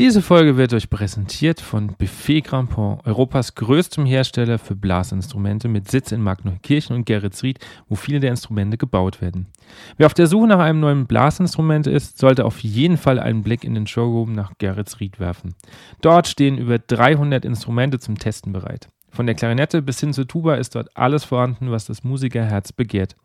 [0.00, 6.10] Diese Folge wird euch präsentiert von Buffet Grandpont, Europas größtem Hersteller für Blasinstrumente mit Sitz
[6.10, 9.48] in Magneukirchen und Geretsried, wo viele der Instrumente gebaut werden.
[9.98, 13.62] Wer auf der Suche nach einem neuen Blasinstrument ist, sollte auf jeden Fall einen Blick
[13.62, 15.54] in den Showroom nach Geretsried werfen.
[16.00, 18.88] Dort stehen über 300 Instrumente zum Testen bereit.
[19.10, 23.16] Von der Klarinette bis hin zur Tuba ist dort alles vorhanden, was das Musikerherz begehrt.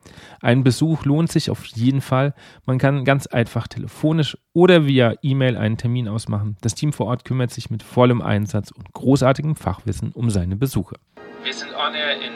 [0.41, 2.33] Ein Besuch lohnt sich auf jeden Fall.
[2.65, 6.57] Man kann ganz einfach telefonisch oder via E-Mail einen Termin ausmachen.
[6.61, 10.95] Das Team vor Ort kümmert sich mit vollem Einsatz und großartigem Fachwissen um seine Besuche.
[11.43, 12.33] Wir sind on air in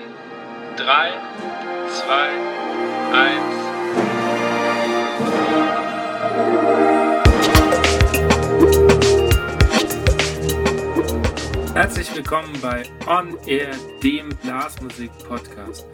[0.78, 1.10] 3,
[1.90, 2.50] 2,
[3.14, 3.59] 1.
[11.74, 13.70] Herzlich willkommen bei On Air,
[14.04, 15.86] dem Blasmusik-Podcast.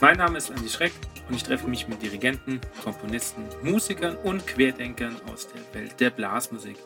[0.00, 0.92] Mein Name ist Andi Schreck
[1.28, 6.76] und ich treffe mich mit Dirigenten, Komponisten, Musikern und Querdenkern aus der Welt der Blasmusik.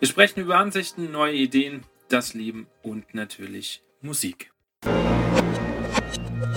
[0.00, 4.50] Wir sprechen über Ansichten, neue Ideen, das Leben und natürlich Musik.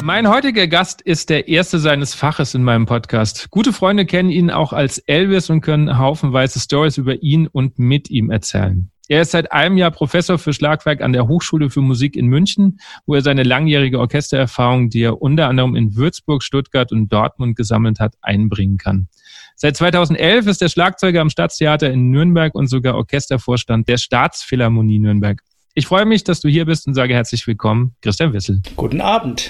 [0.02, 3.50] Mein heutiger Gast ist der erste seines Faches in meinem Podcast.
[3.52, 8.10] Gute Freunde kennen ihn auch als Elvis und können haufenweise Stories über ihn und mit
[8.10, 8.92] ihm erzählen.
[9.12, 12.80] Er ist seit einem Jahr Professor für Schlagwerk an der Hochschule für Musik in München,
[13.08, 18.00] wo er seine langjährige Orchestererfahrung, die er unter anderem in Würzburg, Stuttgart und Dortmund gesammelt
[18.00, 19.08] hat, einbringen kann.
[19.56, 25.42] Seit 2011 ist er Schlagzeuger am Staatstheater in Nürnberg und sogar Orchestervorstand der Staatsphilharmonie Nürnberg.
[25.74, 28.62] Ich freue mich, dass du hier bist und sage herzlich willkommen, Christian Wissel.
[28.76, 29.50] Guten Abend.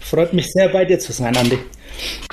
[0.00, 1.58] Freut mich sehr, bei dir zu sein, Andi.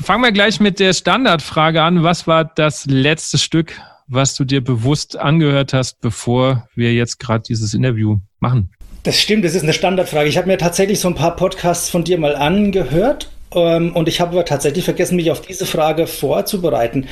[0.01, 2.03] Fangen wir gleich mit der Standardfrage an.
[2.03, 7.43] Was war das letzte Stück, was du dir bewusst angehört hast, bevor wir jetzt gerade
[7.47, 8.71] dieses Interview machen?
[9.03, 10.27] Das stimmt, das ist eine Standardfrage.
[10.27, 14.31] Ich habe mir tatsächlich so ein paar Podcasts von dir mal angehört und ich habe
[14.31, 17.07] aber tatsächlich vergessen, mich auf diese Frage vorzubereiten.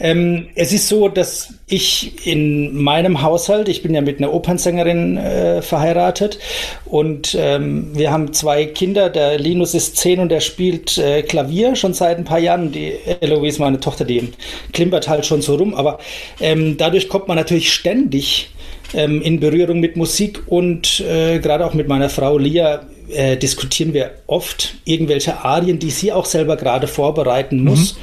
[0.00, 5.18] Ähm, es ist so, dass ich in meinem Haushalt, ich bin ja mit einer Opernsängerin
[5.18, 6.38] äh, verheiratet
[6.86, 9.10] und ähm, wir haben zwei Kinder.
[9.10, 12.72] Der Linus ist zehn und der spielt äh, Klavier schon seit ein paar Jahren.
[12.72, 14.32] Die Eloise, meine Tochter, die
[14.72, 15.74] klimpert halt schon so rum.
[15.74, 15.98] Aber
[16.40, 18.50] ähm, dadurch kommt man natürlich ständig
[18.94, 23.92] ähm, in Berührung mit Musik und äh, gerade auch mit meiner Frau Lia äh, diskutieren
[23.92, 27.94] wir oft irgendwelche Arien, die sie auch selber gerade vorbereiten muss.
[27.94, 27.98] Mhm.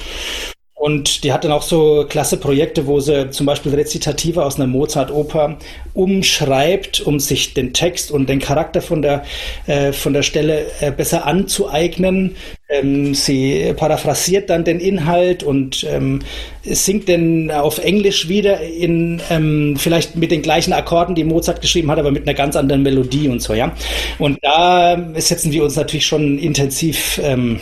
[0.80, 4.68] Und die hat dann auch so klasse Projekte, wo sie zum Beispiel Rezitative aus einer
[4.68, 5.58] Mozart-Oper
[5.94, 9.26] umschreibt, um sich den Text und den Charakter von der,
[9.68, 12.38] äh, von der Stelle äh, besser anzueignen.
[12.70, 16.22] Ähm, sie paraphrasiert dann den Inhalt und ähm,
[16.64, 21.92] singt den auf Englisch wieder in ähm, vielleicht mit den gleichen Akkorden, die Mozart geschrieben
[21.92, 23.74] hat, aber mit einer ganz anderen Melodie und so, ja.
[24.18, 27.60] Und da setzen wir uns natürlich schon intensiv ähm,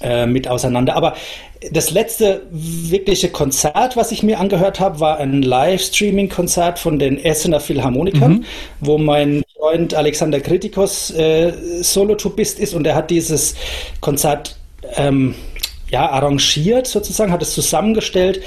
[0.00, 0.96] äh, mit auseinander.
[0.96, 1.14] Aber
[1.72, 7.60] das letzte wirkliche Konzert, was ich mir angehört habe, war ein Livestreaming-Konzert von den Essener
[7.60, 8.44] Philharmonikern, mhm.
[8.80, 13.56] wo mein Freund Alexander Kritikos äh, Solotubist ist und er hat dieses
[14.00, 14.56] Konzert
[14.96, 15.34] ähm,
[15.90, 18.42] ja, arrangiert sozusagen, hat es zusammengestellt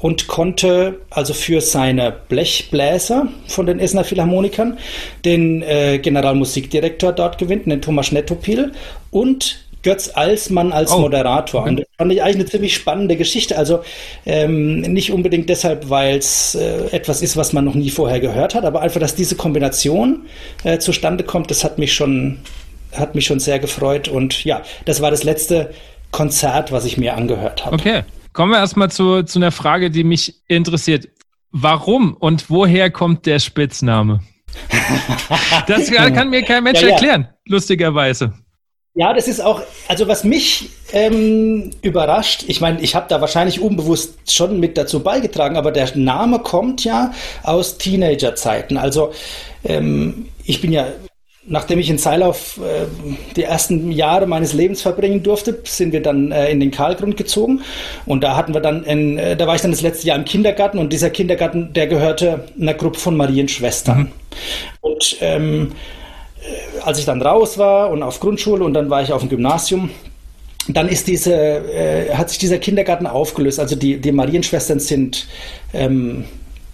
[0.00, 4.78] und konnte also für seine Blechbläser von den Essener Philharmonikern
[5.24, 8.72] den äh, Generalmusikdirektor dort gewinnen, den Thomas Nettopil
[9.10, 10.98] und Götz Alsmann als oh.
[10.98, 11.62] Moderator.
[11.62, 13.56] Und das fand ich eigentlich eine ziemlich spannende Geschichte.
[13.56, 13.82] Also
[14.26, 18.56] ähm, nicht unbedingt deshalb, weil es äh, etwas ist, was man noch nie vorher gehört
[18.56, 20.26] hat, aber einfach, dass diese Kombination
[20.64, 22.40] äh, zustande kommt, das hat mich schon,
[22.92, 24.08] hat mich schon sehr gefreut.
[24.08, 25.70] Und ja, das war das letzte
[26.10, 27.76] Konzert, was ich mir angehört habe.
[27.76, 28.02] Okay.
[28.32, 31.08] Kommen wir erstmal zu, zu einer Frage, die mich interessiert.
[31.52, 34.20] Warum und woher kommt der Spitzname?
[35.66, 36.94] Das kann mir kein Mensch ja, ja.
[36.94, 38.34] erklären, lustigerweise.
[38.96, 43.60] Ja, das ist auch, also was mich ähm, überrascht, ich meine, ich habe da wahrscheinlich
[43.60, 47.12] unbewusst schon mit dazu beigetragen, aber der Name kommt ja
[47.42, 48.76] aus Teenagerzeiten.
[48.76, 49.12] Also
[49.64, 50.86] ähm, ich bin ja,
[51.44, 52.86] nachdem ich in Seilauf äh,
[53.34, 57.62] die ersten Jahre meines Lebens verbringen durfte, sind wir dann äh, in den Karlgrund gezogen
[58.06, 60.24] und da hatten wir dann, in, äh, da war ich dann das letzte Jahr im
[60.24, 63.98] Kindergarten und dieser Kindergarten, der gehörte einer Gruppe von Marienschwestern.
[63.98, 64.12] Mhm.
[64.82, 66.03] Und ähm, äh,
[66.82, 69.90] als ich dann raus war und auf Grundschule und dann war ich auf dem Gymnasium,
[70.68, 73.60] dann ist diese, äh, hat sich dieser Kindergarten aufgelöst.
[73.60, 75.26] Also die, die Marienschwestern sind
[75.72, 76.24] ähm,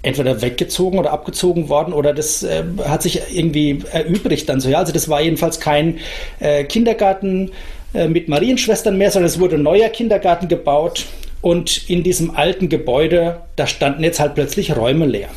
[0.03, 4.69] entweder weggezogen oder abgezogen worden oder das äh, hat sich irgendwie erübrigt dann so.
[4.69, 5.99] Ja, also das war jedenfalls kein
[6.39, 7.51] äh, Kindergarten
[7.93, 11.07] äh, mit Marienschwestern mehr, sondern es wurde ein neuer Kindergarten gebaut
[11.43, 15.29] und in diesem alten Gebäude, da standen jetzt halt plötzlich Räume leer.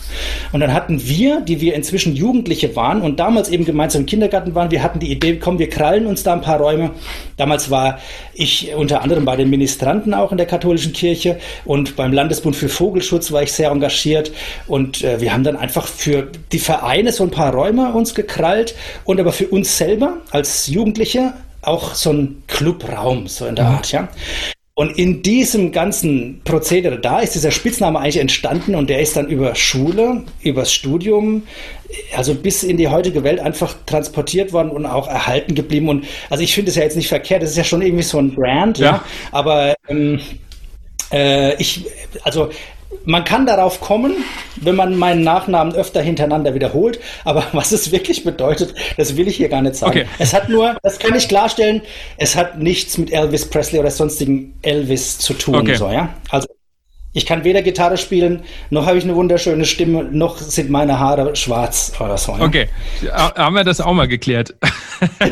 [0.51, 4.53] Und dann hatten wir, die wir inzwischen Jugendliche waren und damals eben gemeinsam im Kindergarten
[4.53, 6.91] waren, wir hatten die Idee, komm, wir krallen uns da ein paar Räume.
[7.37, 7.99] Damals war
[8.33, 12.69] ich unter anderem bei den Ministranten auch in der katholischen Kirche und beim Landesbund für
[12.69, 14.31] Vogelschutz war ich sehr engagiert
[14.67, 18.75] und äh, wir haben dann einfach für die Vereine so ein paar Räume uns gekrallt
[19.05, 23.91] und aber für uns selber als Jugendliche auch so ein Clubraum, so in der Art,
[23.91, 24.09] ja.
[24.75, 29.27] Und in diesem ganzen Prozedere, da ist dieser Spitzname eigentlich entstanden und der ist dann
[29.27, 31.43] über Schule, übers Studium,
[32.15, 35.89] also bis in die heutige Welt einfach transportiert worden und auch erhalten geblieben.
[35.89, 38.17] Und also ich finde es ja jetzt nicht verkehrt, das ist ja schon irgendwie so
[38.17, 38.85] ein Brand, ja.
[38.85, 40.19] ja aber ähm,
[41.11, 41.85] äh, ich,
[42.23, 42.49] also
[43.05, 44.13] man kann darauf kommen,
[44.57, 49.37] wenn man meinen Nachnamen öfter hintereinander wiederholt, aber was es wirklich bedeutet, das will ich
[49.37, 49.91] hier gar nicht sagen.
[49.91, 50.07] Okay.
[50.19, 51.81] Es hat nur, das kann ich klarstellen,
[52.17, 55.55] es hat nichts mit Elvis Presley oder sonstigen Elvis zu tun.
[55.55, 55.75] Okay.
[55.75, 56.13] So, ja?
[56.29, 56.47] Also
[57.15, 58.41] ich kann weder Gitarre spielen,
[58.71, 62.31] noch habe ich eine wunderschöne Stimme, noch sind meine Haare schwarz oder so.
[62.31, 62.41] Ja?
[62.41, 62.69] Okay,
[63.13, 64.55] haben wir das auch mal geklärt.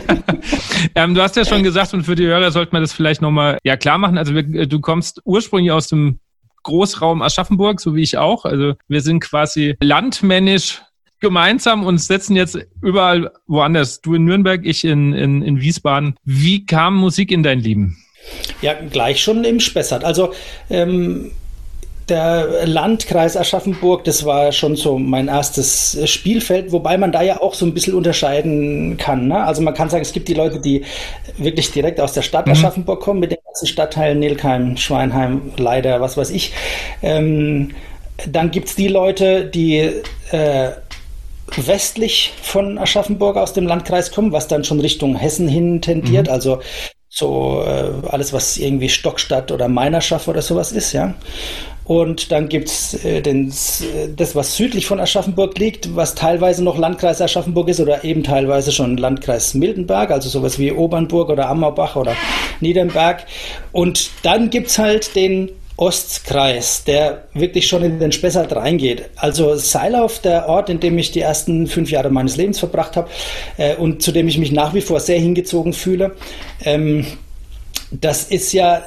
[0.95, 3.57] ähm, du hast ja schon gesagt, und für die Hörer sollte man das vielleicht nochmal
[3.63, 4.19] ja, klar machen.
[4.19, 6.19] Also wir, du kommst ursprünglich aus dem
[6.63, 8.45] Großraum Aschaffenburg, so wie ich auch.
[8.45, 10.81] Also wir sind quasi landmännisch
[11.19, 14.01] gemeinsam und setzen jetzt überall woanders.
[14.01, 16.15] Du in Nürnberg, ich in, in, in Wiesbaden.
[16.25, 17.97] Wie kam Musik in dein Leben?
[18.61, 20.03] Ja, gleich schon im Spessart.
[20.03, 20.33] Also
[20.69, 21.31] ähm,
[22.09, 27.53] der Landkreis Aschaffenburg, das war schon so mein erstes Spielfeld, wobei man da ja auch
[27.53, 29.27] so ein bisschen unterscheiden kann.
[29.27, 29.43] Ne?
[29.43, 30.83] Also man kann sagen, es gibt die Leute, die
[31.37, 32.53] wirklich direkt aus der Stadt mhm.
[32.53, 36.53] Aschaffenburg kommen, mit den ganzen Stadtteilen Nilkheim, Schweinheim, Leider, was weiß ich.
[37.01, 37.71] Ähm,
[38.27, 39.91] dann gibt es die Leute, die
[40.31, 40.71] äh,
[41.57, 46.33] westlich von Aschaffenburg aus dem Landkreis kommen, was dann schon Richtung Hessen hin tendiert, mhm.
[46.33, 46.61] also
[47.09, 51.13] so äh, alles, was irgendwie Stockstadt oder Meinerschaft oder sowas ist, ja.
[51.91, 57.19] Und dann gibt es äh, das, was südlich von Aschaffenburg liegt, was teilweise noch Landkreis
[57.19, 62.15] Aschaffenburg ist oder eben teilweise schon Landkreis Mildenberg, also sowas wie Obernburg oder Ammerbach oder
[62.61, 63.25] Niedernberg.
[63.73, 69.09] Und dann gibt es halt den Ostkreis, der wirklich schon in den Spessart reingeht.
[69.17, 73.09] Also Seilauf, der Ort, in dem ich die ersten fünf Jahre meines Lebens verbracht habe
[73.57, 76.15] äh, und zu dem ich mich nach wie vor sehr hingezogen fühle,
[76.63, 77.05] ähm,
[77.91, 78.81] das ist ja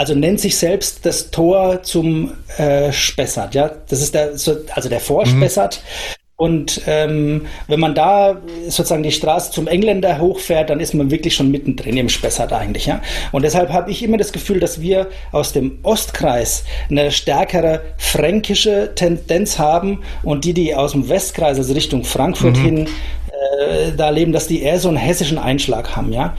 [0.00, 3.54] also nennt sich selbst das Tor zum äh, Spessart.
[3.54, 5.82] Ja, das ist der, also der Vorspessart.
[5.82, 6.16] Mhm.
[6.36, 11.34] Und ähm, wenn man da sozusagen die Straße zum Engländer hochfährt, dann ist man wirklich
[11.34, 12.86] schon mittendrin im Spessart eigentlich.
[12.86, 13.02] Ja?
[13.30, 18.92] Und deshalb habe ich immer das Gefühl, dass wir aus dem Ostkreis eine stärkere fränkische
[18.94, 22.64] Tendenz haben und die, die aus dem Westkreis, also Richtung Frankfurt mhm.
[22.64, 26.10] hin, äh, da leben, dass die eher so einen hessischen Einschlag haben.
[26.10, 26.34] Ja?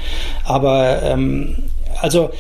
[0.45, 1.57] Aber ähm,
[2.01, 2.31] also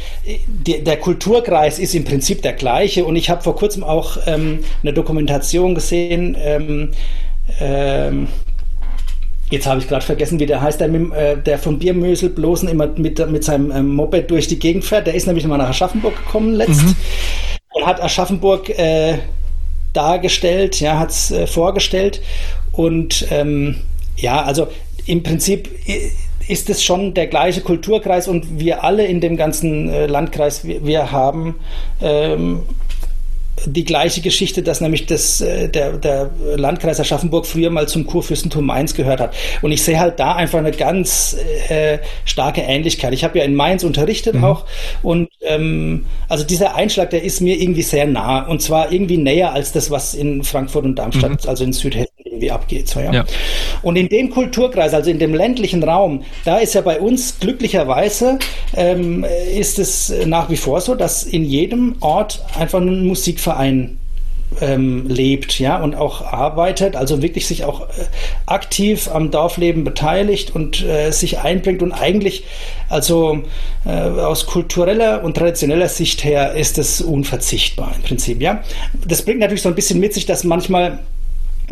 [0.47, 4.59] die, der Kulturkreis ist im Prinzip der gleiche und ich habe vor kurzem auch ähm,
[4.81, 6.35] eine Dokumentation gesehen.
[6.39, 6.89] Ähm,
[7.59, 8.27] ähm,
[9.51, 12.69] Jetzt habe ich gerade vergessen, wie der heißt, der, mit, äh, der von Biermösel bloßen
[12.69, 15.07] immer mit, mit seinem ähm, Moped durch die Gegend fährt.
[15.07, 16.95] Der ist nämlich mal nach Aschaffenburg gekommen letzt mhm.
[17.73, 19.17] und hat Aschaffenburg äh,
[19.91, 22.21] dargestellt, ja, hat es äh, vorgestellt.
[22.71, 23.75] Und ähm,
[24.15, 24.69] ja, also
[25.05, 25.69] im Prinzip
[26.51, 30.85] ist es schon der gleiche Kulturkreis und wir alle in dem ganzen äh, Landkreis, wir,
[30.85, 31.55] wir haben
[32.01, 32.63] ähm,
[33.65, 38.65] die gleiche Geschichte, dass nämlich das, äh, der, der Landkreis Aschaffenburg früher mal zum Kurfürstentum
[38.65, 39.33] Mainz gehört hat.
[39.61, 41.37] Und ich sehe halt da einfach eine ganz
[41.69, 43.13] äh, starke Ähnlichkeit.
[43.13, 44.43] Ich habe ja in Mainz unterrichtet mhm.
[44.43, 44.65] auch
[45.03, 49.53] und ähm, also dieser Einschlag, der ist mir irgendwie sehr nah und zwar irgendwie näher
[49.53, 51.49] als das, was in Frankfurt und Darmstadt, mhm.
[51.49, 52.10] also in Südhessen
[52.41, 52.87] irgendwie abgeht.
[52.87, 53.11] So, ja?
[53.11, 53.25] ja?
[53.81, 58.39] Und in dem Kulturkreis, also in dem ländlichen Raum, da ist ja bei uns glücklicherweise
[58.75, 63.97] ähm, ist es nach wie vor so, dass in jedem Ort einfach ein Musikverein
[64.59, 68.03] ähm, lebt, ja, und auch arbeitet, also wirklich sich auch äh,
[68.45, 72.43] aktiv am Dorfleben beteiligt und äh, sich einbringt und eigentlich,
[72.89, 73.43] also
[73.85, 78.61] äh, aus kultureller und traditioneller Sicht her ist es unverzichtbar im Prinzip, ja.
[79.07, 80.99] Das bringt natürlich so ein bisschen mit sich, dass manchmal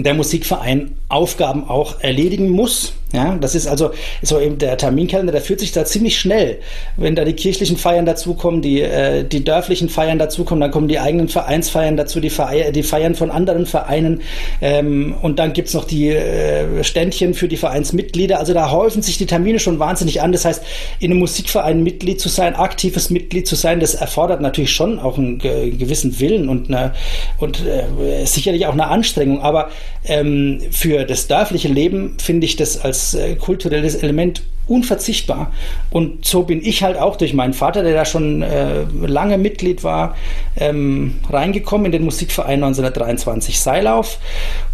[0.04, 2.94] der Musikverein Aufgaben auch erledigen muss.
[3.12, 6.60] Ja, das ist also so eben der Terminkalender, der führt sich da ziemlich schnell.
[6.96, 11.00] Wenn da die kirchlichen Feiern dazukommen, die, äh, die dörflichen Feiern dazukommen, dann kommen die
[11.00, 14.22] eigenen Vereinsfeiern dazu, die, Feier, die Feiern von anderen Vereinen
[14.62, 18.38] ähm, und dann gibt's noch die äh, Ständchen für die Vereinsmitglieder.
[18.38, 20.32] Also da häufen sich die Termine schon wahnsinnig an.
[20.32, 20.64] Das heißt,
[21.00, 25.18] in einem Musikverein Mitglied zu sein, aktives Mitglied zu sein, das erfordert natürlich schon auch
[25.18, 26.94] einen gewissen Willen und, eine,
[27.40, 29.42] und äh, sicherlich auch eine Anstrengung.
[29.42, 29.72] Aber
[30.10, 35.52] ähm, für das dörfliche Leben finde ich das als äh, kulturelles Element unverzichtbar.
[35.90, 39.84] Und so bin ich halt auch durch meinen Vater, der da schon äh, lange Mitglied
[39.84, 40.16] war,
[40.58, 44.20] ähm, reingekommen in den Musikverein 1923 Seilauf.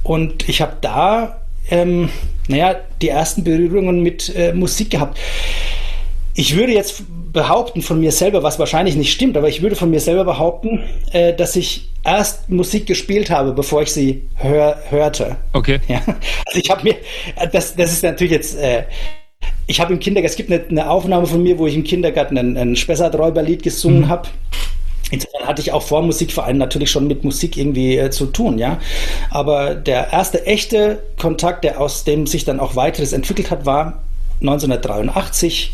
[0.03, 2.09] Und ich habe da, ähm,
[2.47, 5.17] naja, die ersten Berührungen mit äh, Musik gehabt.
[6.37, 9.89] Ich würde jetzt behaupten von mir selber, was wahrscheinlich nicht stimmt, aber ich würde von
[9.89, 15.37] mir selber behaupten, äh, dass ich erst Musik gespielt habe, bevor ich sie hör, hörte.
[15.53, 15.79] Okay.
[15.87, 16.01] Ja?
[16.45, 16.95] Also ich habe mir,
[17.51, 18.83] das, das ist natürlich jetzt, äh,
[19.67, 22.37] ich habe im Kindergarten, es gibt eine, eine, Aufnahme von mir, wo ich im Kindergarten
[22.37, 24.09] ein, ein Spessarträuberlied gesungen mhm.
[24.09, 24.29] habe.
[25.11, 28.79] Insofern hatte ich auch vor Musikvereinen natürlich schon mit Musik irgendwie äh, zu tun, ja.
[29.29, 34.04] Aber der erste echte Kontakt, der aus dem sich dann auch weiteres entwickelt hat, war
[34.41, 35.73] 1983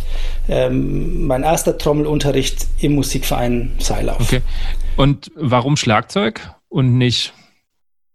[0.49, 4.19] ähm, mein erster Trommelunterricht im Musikverein Seilauf.
[4.19, 4.41] Okay.
[4.97, 7.33] Und warum Schlagzeug und nicht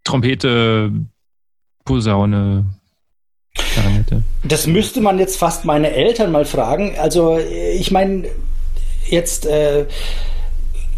[0.05, 0.93] Trompete,
[1.85, 2.67] Posaune,
[3.55, 4.23] Klarinette?
[4.45, 6.97] Das müsste man jetzt fast meine Eltern mal fragen.
[6.99, 8.29] Also ich meine,
[9.09, 9.87] jetzt äh,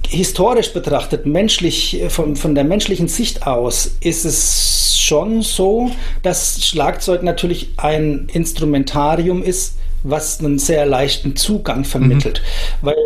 [0.08, 5.90] historisch betrachtet, menschlich, von, von der menschlichen Sicht aus, ist es schon so,
[6.22, 12.42] dass Schlagzeug natürlich ein Instrumentarium ist, was einen sehr leichten Zugang vermittelt.
[12.82, 12.86] Mhm.
[12.86, 12.96] Weil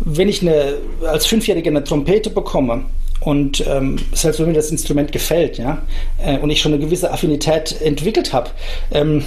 [0.00, 0.74] wenn ich eine,
[1.06, 2.84] als Fünfjähriger eine Trompete bekomme,
[3.22, 5.82] und ähm, selbst wenn mir das Instrument gefällt, ja,
[6.24, 8.48] äh, und ich schon eine gewisse Affinität entwickelt habe,
[8.92, 9.22] ähm,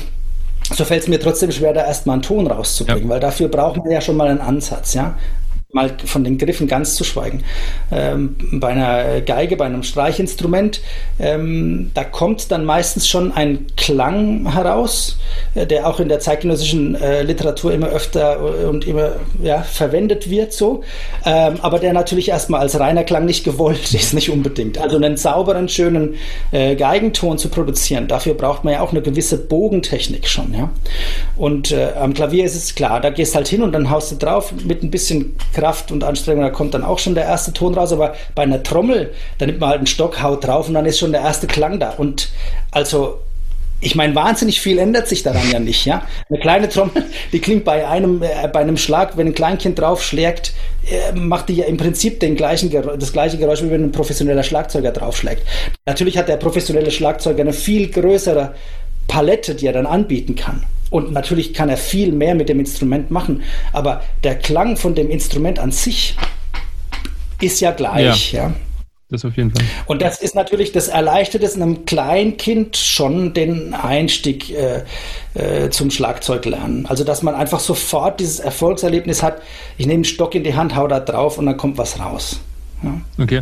[0.73, 3.09] so fällt es mir trotzdem schwer, da erstmal einen Ton rauszubringen, ja.
[3.09, 5.15] weil dafür braucht man ja schon mal einen Ansatz, ja
[5.73, 7.43] mal von den Griffen ganz zu schweigen.
[7.91, 10.81] Ähm, bei einer Geige, bei einem Streichinstrument,
[11.19, 15.17] ähm, da kommt dann meistens schon ein Klang heraus,
[15.55, 20.53] äh, der auch in der zeitgenössischen äh, Literatur immer öfter und immer ja, verwendet wird,
[20.53, 20.83] so.
[21.25, 24.77] Ähm, aber der natürlich erstmal als reiner Klang nicht gewollt ist, nicht unbedingt.
[24.77, 26.15] Also einen sauberen, schönen
[26.51, 30.69] äh, Geigenton zu produzieren, dafür braucht man ja auch eine gewisse Bogentechnik schon, ja.
[31.35, 34.17] Und äh, am Klavier ist es klar, da gehst halt hin und dann haust du
[34.17, 37.53] drauf mit ein bisschen Kraft Kraft und Anstrengung, da kommt dann auch schon der erste
[37.53, 37.93] Ton raus.
[37.93, 40.99] Aber bei einer Trommel, da nimmt man halt einen Stock, haut drauf und dann ist
[40.99, 41.91] schon der erste Klang da.
[41.91, 42.29] Und
[42.71, 43.19] also
[43.79, 46.05] ich meine, wahnsinnig viel ändert sich daran ja nicht, ja.
[46.29, 50.53] Eine kleine Trommel, die klingt bei einem, äh, bei einem Schlag, wenn ein Kleinkind draufschlägt,
[50.89, 54.43] äh, macht die ja im Prinzip den gleichen, das gleiche Geräusch, wie wenn ein professioneller
[54.43, 55.43] Schlagzeuger draufschlägt.
[55.85, 58.53] Natürlich hat der professionelle Schlagzeuger eine viel größere
[59.07, 60.63] Palette, die er dann anbieten kann.
[60.89, 63.41] Und natürlich kann er viel mehr mit dem Instrument machen,
[63.71, 66.15] aber der Klang von dem Instrument an sich
[67.41, 68.31] ist ja gleich.
[68.31, 68.49] Ja.
[68.49, 68.53] ja.
[69.13, 69.63] Das auf jeden Fall.
[69.85, 74.83] Und das ist natürlich, das erleichtert es einem Kleinkind schon den Einstieg äh,
[75.35, 76.87] äh, zum Schlagzeuglernen.
[76.87, 79.41] Also, dass man einfach sofort dieses Erfolgserlebnis hat,
[79.77, 82.39] ich nehme einen Stock in die Hand, hau da drauf und dann kommt was raus.
[82.81, 83.01] Ja.
[83.21, 83.41] Okay.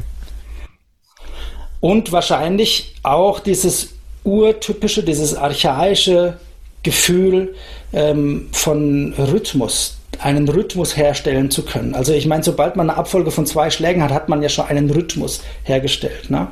[1.80, 6.38] Und wahrscheinlich auch dieses urtypische, dieses archaische
[6.84, 7.56] Gefühl
[7.94, 11.96] ähm, von Rhythmus, einen Rhythmus herstellen zu können.
[11.96, 14.66] Also ich meine, sobald man eine Abfolge von zwei Schlägen hat, hat man ja schon
[14.66, 16.30] einen Rhythmus hergestellt.
[16.30, 16.48] Ne?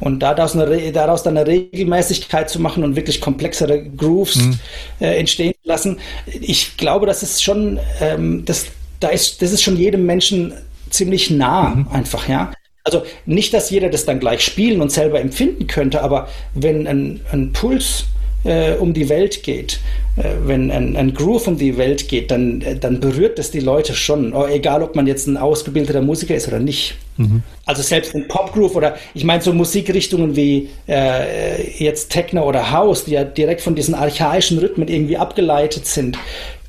[0.00, 4.58] Und daraus, eine, daraus dann eine Regelmäßigkeit zu machen und wirklich komplexere Grooves mhm.
[5.00, 8.66] äh, entstehen lassen, ich glaube, das ist schon, ähm, das,
[9.00, 10.54] da ist, das ist schon jedem Menschen
[10.90, 11.88] ziemlich nah mhm.
[11.92, 12.52] einfach, ja.
[12.84, 17.20] Also nicht, dass jeder das dann gleich spielen und selber empfinden könnte, aber wenn ein,
[17.30, 18.06] ein Puls
[18.44, 19.80] äh, um die Welt geht,
[20.16, 23.60] äh, wenn ein, ein, Groove um die Welt geht, dann, äh, dann berührt das die
[23.60, 26.96] Leute schon, oh, egal ob man jetzt ein ausgebildeter Musiker ist oder nicht.
[27.18, 27.42] Mhm.
[27.66, 33.04] Also selbst ein Popgroove oder ich meine so Musikrichtungen wie äh, jetzt Techno oder House,
[33.04, 36.18] die ja direkt von diesen archaischen Rhythmen irgendwie abgeleitet sind,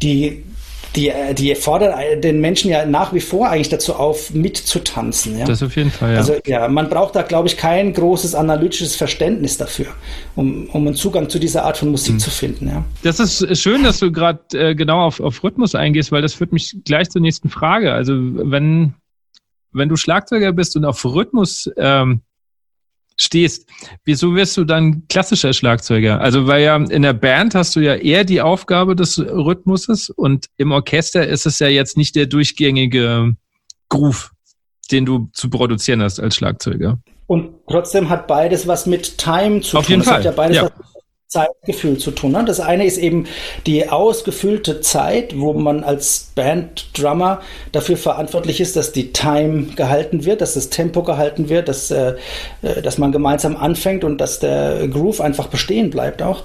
[0.04, 0.44] die
[0.96, 5.40] die, die fordern den Menschen ja nach wie vor eigentlich dazu auf, mitzutanzen.
[5.40, 5.46] Ja?
[5.46, 6.18] Das auf jeden Fall, ja.
[6.18, 9.88] Also ja, man braucht da, glaube ich, kein großes analytisches Verständnis dafür,
[10.36, 12.20] um, um einen Zugang zu dieser Art von Musik mhm.
[12.20, 12.68] zu finden.
[12.68, 12.86] Ja.
[13.02, 16.52] Das ist schön, dass du gerade äh, genau auf, auf Rhythmus eingehst, weil das führt
[16.52, 17.94] mich gleich zur nächsten Frage.
[17.94, 18.94] Also wenn,
[19.72, 22.22] wenn du Schlagzeuger bist und auf Rhythmus ähm,
[23.18, 23.70] stehst,
[24.06, 26.22] wieso wirst du dann klassischer Schlagzeuger?
[26.22, 30.48] Also, weil ja in der Band hast du ja eher die Aufgabe des Rhythmuses und
[30.58, 33.36] im Orchester ist es ja jetzt nicht der durchgängige
[33.90, 34.32] Groove,
[34.92, 37.00] den du zu produzieren hast als Schlagzeuger.
[37.28, 39.86] Und trotzdem hat beides was mit Time zu Auf tun.
[39.86, 40.18] Auf jeden das Fall.
[40.18, 40.64] Hat ja beides ja.
[40.64, 40.93] was
[41.34, 42.34] Zeitgefühl zu tun.
[42.34, 42.46] Ne?
[42.46, 43.26] Das eine ist eben
[43.66, 50.42] die ausgefüllte Zeit, wo man als Band-Drummer dafür verantwortlich ist, dass die Time gehalten wird,
[50.42, 52.14] dass das Tempo gehalten wird, dass, äh,
[52.62, 56.44] äh, dass man gemeinsam anfängt und dass der Groove einfach bestehen bleibt auch.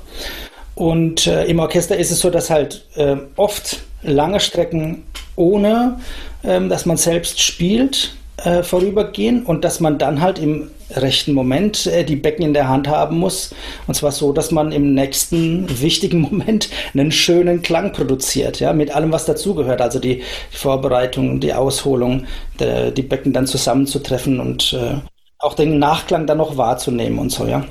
[0.74, 5.02] Und äh, im Orchester ist es so, dass halt äh, oft lange Strecken
[5.36, 6.00] ohne,
[6.42, 11.86] ähm, dass man selbst spielt, äh, vorübergehen und dass man dann halt im rechten Moment
[11.86, 13.54] äh, die Becken in der Hand haben muss.
[13.86, 18.94] Und zwar so, dass man im nächsten wichtigen Moment einen schönen Klang produziert, ja, mit
[18.94, 19.80] allem, was dazugehört.
[19.80, 22.26] Also die, Vorbereitung, die Ausholung,
[22.58, 24.96] die Becken dann zusammenzutreffen und äh,
[25.38, 27.64] auch den Nachklang dann noch wahrzunehmen und so, ja.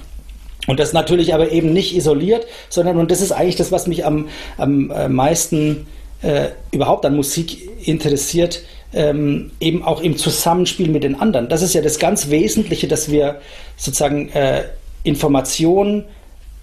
[0.68, 4.06] Und das natürlich aber eben nicht isoliert, sondern, und das ist eigentlich das, was mich
[4.06, 5.88] am, am äh, meisten
[6.22, 8.62] äh, überhaupt an Musik interessiert,
[8.94, 11.50] ähm, eben auch im Zusammenspiel mit den anderen.
[11.50, 13.42] Das ist ja das ganz Wesentliche, dass wir
[13.76, 14.64] sozusagen äh,
[15.04, 16.06] Informationen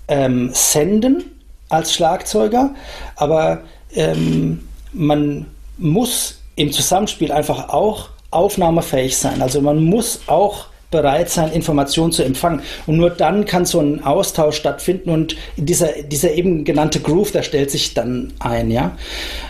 [0.09, 1.25] ähm, senden
[1.69, 2.75] als Schlagzeuger,
[3.17, 3.63] aber
[3.95, 5.47] ähm, man
[5.79, 9.43] muss im Zusammenspiel einfach auch aufnahmefähig sein.
[9.43, 12.63] Also man muss auch bereit sein, Informationen zu empfangen.
[12.87, 17.43] Und nur dann kann so ein Austausch stattfinden und dieser, dieser eben genannte Groove, der
[17.43, 18.97] stellt sich dann ein, ja.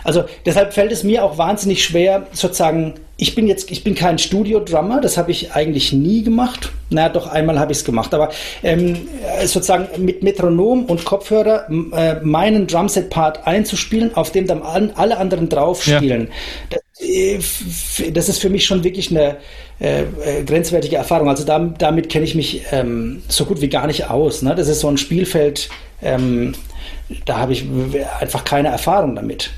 [0.03, 4.17] Also deshalb fällt es mir auch wahnsinnig schwer, sozusagen, ich bin jetzt, ich bin kein
[4.17, 6.71] Studio-Drummer, das habe ich eigentlich nie gemacht.
[6.89, 8.29] Naja, doch einmal habe ich es gemacht, aber
[8.63, 9.07] ähm,
[9.45, 15.83] sozusagen mit Metronom und Kopfhörer äh, meinen Drumset-Part einzuspielen, auf dem dann alle anderen drauf
[15.83, 16.29] spielen.
[16.71, 16.77] Ja.
[16.77, 19.37] Äh, das ist für mich schon wirklich eine
[19.81, 21.27] äh, äh, grenzwertige Erfahrung.
[21.27, 24.41] Also da, damit kenne ich mich ähm, so gut wie gar nicht aus.
[24.41, 24.55] Ne?
[24.55, 25.69] Das ist so ein Spielfeld,
[26.01, 26.53] ähm,
[27.25, 27.65] da habe ich
[28.19, 29.51] einfach keine Erfahrung damit.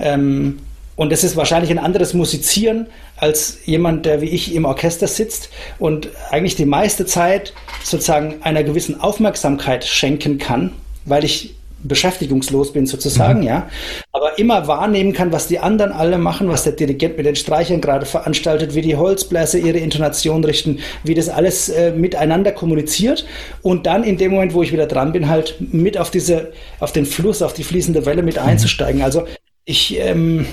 [0.00, 0.58] Ähm,
[0.96, 5.50] und es ist wahrscheinlich ein anderes Musizieren als jemand, der wie ich im Orchester sitzt
[5.78, 7.52] und eigentlich die meiste Zeit
[7.82, 10.72] sozusagen einer gewissen Aufmerksamkeit schenken kann,
[11.04, 13.46] weil ich beschäftigungslos bin sozusagen, mhm.
[13.46, 13.68] ja,
[14.12, 17.80] aber immer wahrnehmen kann, was die anderen alle machen, was der Dirigent mit den Streichern
[17.80, 23.26] gerade veranstaltet, wie die Holzbläser ihre Intonation richten, wie das alles äh, miteinander kommuniziert
[23.62, 26.92] und dann in dem Moment, wo ich wieder dran bin, halt mit auf diese, auf
[26.92, 28.48] den Fluss, auf die fließende Welle mit mhm.
[28.48, 29.02] einzusteigen.
[29.02, 29.26] Also
[29.64, 30.46] ich, ähm,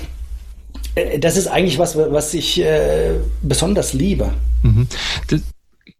[0.94, 4.32] äh, das ist eigentlich was, was ich äh, besonders liebe.
[4.62, 4.86] Mhm.
[5.28, 5.40] Das,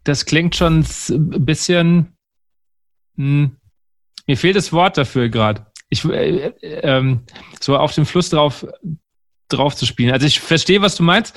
[0.04, 2.12] das, klingt schon ein bisschen
[3.16, 3.56] mh hm,
[4.26, 5.66] mir fehlt das Wort dafür gerade.
[5.88, 6.52] Ich äh, äh,
[6.82, 7.20] ähm,
[7.60, 8.66] so auf dem Fluss drauf
[9.48, 10.12] drauf zu spielen.
[10.12, 11.36] Also ich verstehe, was du meinst.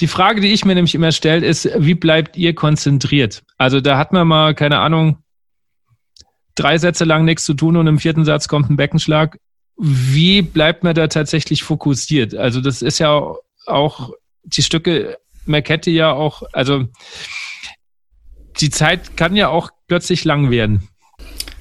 [0.00, 3.42] Die Frage, die ich mir nämlich immer stelle, ist, wie bleibt ihr konzentriert?
[3.58, 5.18] Also da hat man mal, keine Ahnung,
[6.54, 9.38] drei Sätze lang nichts zu tun und im vierten Satz kommt ein Beckenschlag.
[9.76, 12.34] Wie bleibt man da tatsächlich fokussiert?
[12.34, 13.34] Also das ist ja
[13.66, 14.10] auch
[14.44, 16.84] die Stücke, man kennt ja auch, also
[18.60, 20.88] die Zeit kann ja auch plötzlich lang werden.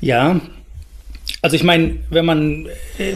[0.02, 0.40] Ja,
[1.41, 2.67] also ich meine, wenn man
[2.98, 3.16] äh,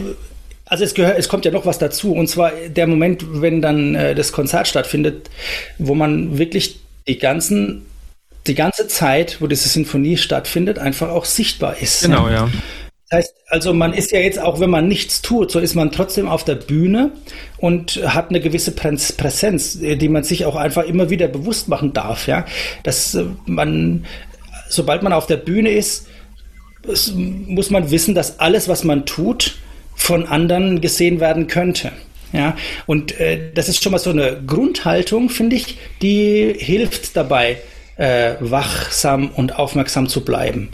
[0.66, 3.94] also es gehört, es kommt ja noch was dazu, und zwar der Moment, wenn dann
[3.94, 5.30] äh, das Konzert stattfindet,
[5.78, 7.84] wo man wirklich die ganzen,
[8.46, 12.02] die ganze Zeit, wo diese Sinfonie stattfindet, einfach auch sichtbar ist.
[12.02, 12.50] Genau, ja.
[13.10, 15.92] Das heißt, also man ist ja jetzt auch, wenn man nichts tut, so ist man
[15.92, 17.12] trotzdem auf der Bühne
[17.58, 22.26] und hat eine gewisse Präsenz, die man sich auch einfach immer wieder bewusst machen darf,
[22.26, 22.46] ja.
[22.82, 24.06] Dass äh, man,
[24.70, 26.06] sobald man auf der Bühne ist,
[27.14, 29.56] muss man wissen, dass alles, was man tut,
[29.94, 31.92] von anderen gesehen werden könnte.
[32.32, 37.58] Ja, und äh, das ist schon mal so eine Grundhaltung, finde ich, die hilft dabei,
[37.96, 40.70] äh, wachsam und aufmerksam zu bleiben.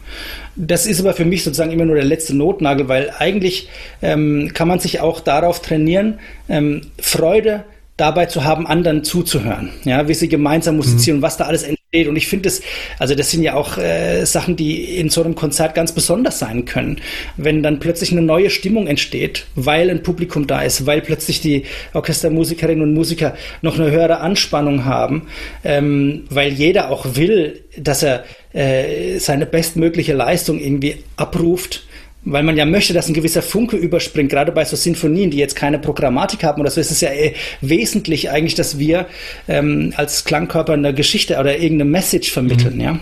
[0.57, 3.69] Das ist aber für mich sozusagen immer nur der letzte Notnagel, weil eigentlich
[4.01, 6.19] ähm, kann man sich auch darauf trainieren,
[6.49, 7.65] ähm, Freude
[7.99, 11.23] dabei zu haben, anderen zuzuhören, ja, wie sie gemeinsam musizieren, mhm.
[11.23, 12.09] was da alles entsteht.
[12.09, 12.63] Und ich finde das,
[12.99, 16.65] also das sind ja auch äh, Sachen, die in so einem Konzert ganz besonders sein
[16.65, 17.01] können,
[17.37, 21.65] wenn dann plötzlich eine neue Stimmung entsteht, weil ein Publikum da ist, weil plötzlich die
[21.95, 25.27] Orchestermusikerinnen und Musiker noch eine höhere Anspannung haben,
[25.65, 31.85] ähm, weil jeder auch will, dass er äh, seine bestmögliche Leistung irgendwie abruft
[32.25, 35.57] weil man ja möchte, dass ein gewisser Funke überspringt, gerade bei so Sinfonien, die jetzt
[35.57, 39.07] keine Programmatik haben oder so, ist es ja äh, wesentlich eigentlich, dass wir
[39.49, 42.81] ähm, als Klangkörper eine Geschichte oder irgendeine Message vermitteln, mhm.
[42.81, 42.99] ja.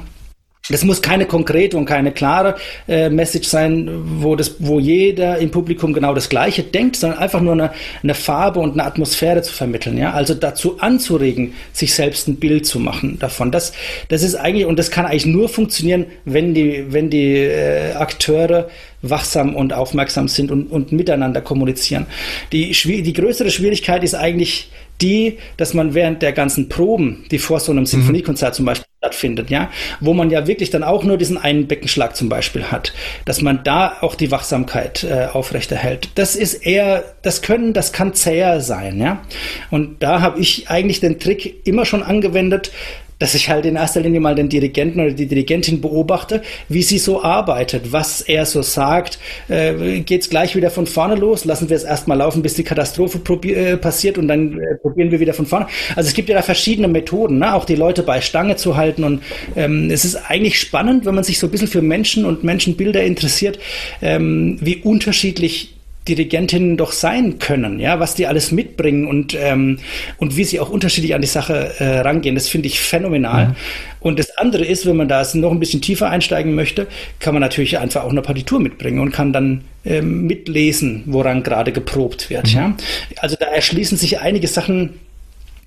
[0.70, 3.88] Das muss keine konkrete und keine klare äh, Message sein,
[4.20, 8.14] wo, das, wo jeder im Publikum genau das Gleiche denkt, sondern einfach nur eine, eine
[8.14, 9.96] Farbe und eine Atmosphäre zu vermitteln.
[9.96, 10.12] Ja?
[10.12, 13.50] Also dazu anzuregen, sich selbst ein Bild zu machen davon.
[13.50, 13.72] Das,
[14.08, 18.68] das ist eigentlich, und das kann eigentlich nur funktionieren, wenn die, wenn die äh, Akteure
[19.00, 22.06] wachsam und aufmerksam sind und, und miteinander kommunizieren.
[22.52, 24.70] Die, die größere Schwierigkeit ist eigentlich
[25.00, 27.86] die, dass man während der ganzen Proben, die vor so einem mhm.
[27.86, 32.16] Sinfoniekonzert zum Beispiel stattfindet, ja, wo man ja wirklich dann auch nur diesen einen Beckenschlag
[32.16, 32.92] zum Beispiel hat,
[33.24, 36.10] dass man da auch die Wachsamkeit äh, aufrechterhält.
[36.16, 39.22] Das ist eher, das können, das kann zäher sein, ja.
[39.70, 42.72] Und da habe ich eigentlich den Trick immer schon angewendet,
[43.18, 46.98] dass ich halt in erster Linie mal den Dirigenten oder die Dirigentin beobachte, wie sie
[46.98, 49.18] so arbeitet, was er so sagt.
[49.48, 51.44] Äh, geht's gleich wieder von vorne los?
[51.44, 55.20] Lassen wir es erstmal laufen, bis die Katastrophe äh, passiert und dann äh, probieren wir
[55.20, 55.66] wieder von vorne.
[55.96, 57.54] Also es gibt ja da verschiedene Methoden, ne?
[57.54, 59.22] auch die Leute bei Stange zu halten und
[59.56, 63.02] ähm, es ist eigentlich spannend, wenn man sich so ein bisschen für Menschen und Menschenbilder
[63.02, 63.58] interessiert,
[64.02, 65.77] ähm, wie unterschiedlich
[66.08, 69.78] Dirigentinnen doch sein können, ja, was die alles mitbringen und, ähm,
[70.16, 72.34] und wie sie auch unterschiedlich an die Sache äh, rangehen.
[72.34, 73.48] Das finde ich phänomenal.
[73.48, 73.54] Mhm.
[74.00, 76.86] Und das andere ist, wenn man da noch ein bisschen tiefer einsteigen möchte,
[77.18, 81.72] kann man natürlich einfach auch eine Partitur mitbringen und kann dann ähm, mitlesen, woran gerade
[81.72, 82.48] geprobt wird.
[82.48, 82.56] Mhm.
[82.56, 82.76] Ja?
[83.18, 84.94] Also da erschließen sich einige Sachen,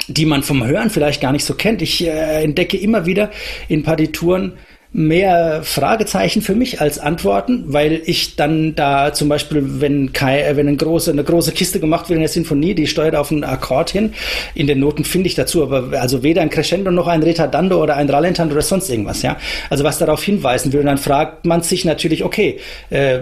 [0.07, 1.81] die man vom Hören vielleicht gar nicht so kennt.
[1.81, 3.31] Ich äh, entdecke immer wieder
[3.67, 4.53] in Partituren
[4.93, 10.57] mehr Fragezeichen für mich als Antworten, weil ich dann da zum Beispiel, wenn, Kai, äh,
[10.57, 13.45] wenn eine, große, eine große Kiste gemacht wird in der Sinfonie, die steuert auf einen
[13.45, 14.13] Akkord hin,
[14.53, 17.95] in den Noten finde ich dazu, aber also weder ein Crescendo noch ein Retardando oder
[17.95, 19.37] ein Rallentando oder sonst irgendwas, ja.
[19.69, 23.19] Also was darauf hinweisen würde, dann fragt man sich natürlich, okay, äh,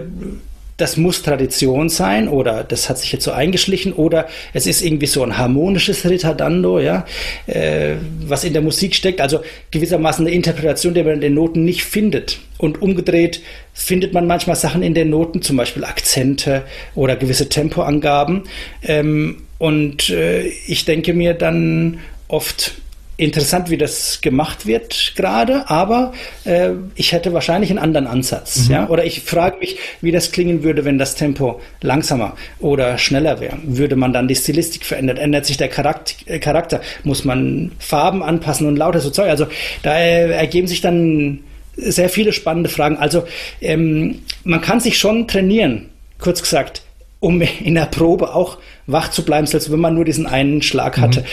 [0.80, 5.06] das muss Tradition sein oder das hat sich jetzt so eingeschlichen oder es ist irgendwie
[5.06, 7.04] so ein harmonisches Ritardando, ja,
[7.46, 9.40] äh, was in der Musik steckt, also
[9.70, 12.40] gewissermaßen eine Interpretation, die man in den Noten nicht findet.
[12.58, 16.62] Und umgedreht findet man manchmal Sachen in den Noten, zum Beispiel Akzente
[16.94, 18.42] oder gewisse Tempoangaben.
[18.82, 22.74] Ähm, und äh, ich denke mir dann oft,
[23.20, 26.12] interessant, wie das gemacht wird gerade, aber
[26.44, 28.68] äh, ich hätte wahrscheinlich einen anderen Ansatz.
[28.68, 28.74] Mhm.
[28.74, 28.88] Ja?
[28.88, 33.58] Oder ich frage mich, wie das klingen würde, wenn das Tempo langsamer oder schneller wäre.
[33.62, 35.18] Würde man dann die Stilistik verändern?
[35.18, 36.14] Ändert sich der Charakter?
[36.26, 36.80] Äh, Charakter?
[37.04, 39.28] Muss man Farben anpassen und lauter so Zeug?
[39.28, 39.46] Also
[39.82, 41.40] da äh, ergeben sich dann
[41.76, 42.96] sehr viele spannende Fragen.
[42.96, 43.24] Also
[43.60, 46.82] ähm, man kann sich schon trainieren, kurz gesagt,
[47.20, 48.58] um in der Probe auch
[48.92, 51.20] wach zu bleiben, selbst wenn man nur diesen einen Schlag hatte.
[51.20, 51.26] Mhm.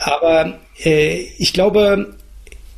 [0.00, 2.14] Aber äh, ich glaube,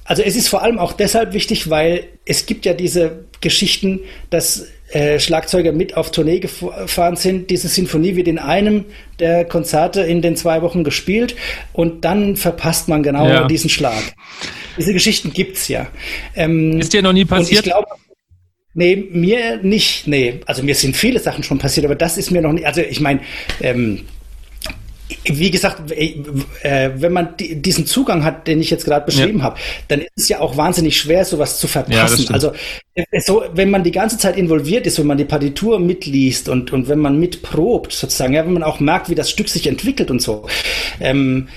[0.05, 4.66] also es ist vor allem auch deshalb wichtig, weil es gibt ja diese Geschichten, dass
[4.92, 7.51] äh, Schlagzeuger mit auf Tournee gefahren sind.
[7.51, 8.85] Diese Sinfonie wird in einem
[9.18, 11.35] der Konzerte in den zwei Wochen gespielt
[11.72, 13.49] und dann verpasst man genau ja.
[13.49, 14.14] diesen Schlag.
[14.79, 15.88] Diese Geschichten gibt's ja.
[16.37, 17.66] Ähm, ist dir noch nie passiert?
[17.66, 17.88] ich glaube,
[18.75, 20.07] nee, mir nicht.
[20.07, 22.66] Nee, also mir sind viele Sachen schon passiert, aber das ist mir noch nicht.
[22.66, 23.20] Also ich meine,
[23.61, 24.05] ähm,
[25.25, 29.45] wie gesagt, äh, wenn man diesen Zugang hat, den ich jetzt gerade beschrieben ja.
[29.45, 32.25] habe, dann ist es ja auch wahnsinnig schwer, sowas zu verpassen.
[32.25, 32.53] Ja, also
[32.95, 36.73] äh, so, wenn man die ganze Zeit involviert ist, wenn man die Partitur mitliest und,
[36.73, 40.11] und wenn man mitprobt, sozusagen, ja, wenn man auch merkt, wie das Stück sich entwickelt
[40.11, 40.47] und so,
[41.01, 41.49] ähm,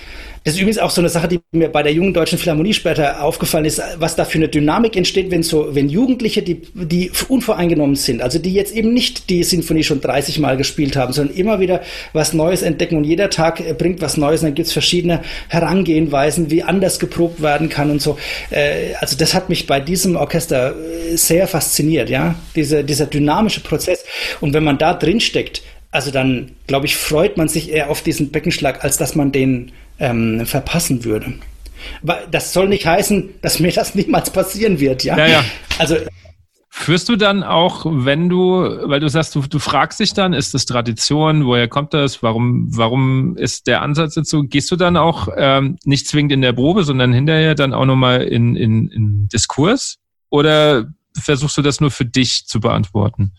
[0.44, 3.24] das ist übrigens auch so eine Sache, die mir bei der jungen deutschen Philharmonie später
[3.24, 7.96] aufgefallen ist, was da für eine Dynamik entsteht, wenn so, wenn Jugendliche, die, die unvoreingenommen
[7.96, 11.60] sind, also die jetzt eben nicht die Sinfonie schon 30 Mal gespielt haben, sondern immer
[11.60, 11.82] wieder
[12.14, 16.50] was Neues entdecken und jeder Tag bringt was Neues und dann gibt es verschiedene Herangehenweisen,
[16.50, 18.18] wie anders geprobt werden kann und so.
[18.50, 23.62] Äh, also das hat mich bei diesem Orchester äh, sehr fasziniert, ja, Diese, dieser dynamische
[23.62, 24.06] Prozess.
[24.40, 28.02] Und wenn man da drin steckt, also dann, glaube ich, freut man sich eher auf
[28.02, 31.34] diesen Beckenschlag, als dass man den ähm, verpassen würde.
[32.32, 35.18] Das soll nicht heißen, dass mir das niemals passieren wird, ja.
[35.18, 35.44] Ja, ja.
[35.78, 35.96] Also
[36.72, 40.54] Führst du dann auch, wenn du, weil du sagst, du, du fragst dich dann, ist
[40.54, 44.44] das Tradition, woher kommt das, warum, warum ist der Ansatz so?
[44.44, 48.22] Gehst du dann auch ähm, nicht zwingend in der Probe, sondern hinterher dann auch nochmal
[48.22, 49.98] in, in, in Diskurs?
[50.30, 50.86] Oder
[51.20, 53.34] versuchst du das nur für dich zu beantworten?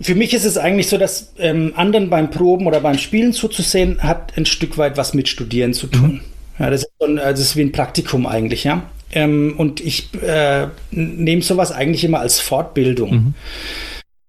[0.00, 4.02] Für mich ist es eigentlich so, dass ähm, anderen beim Proben oder beim Spielen zuzusehen,
[4.02, 6.12] hat ein Stück weit was mit Studieren zu tun.
[6.12, 6.20] Mhm.
[6.58, 8.82] Ja, das, ist ein, das ist wie ein Praktikum eigentlich, ja.
[9.12, 13.10] Ähm, und ich äh, nehme sowas eigentlich immer als Fortbildung.
[13.10, 13.34] Mhm.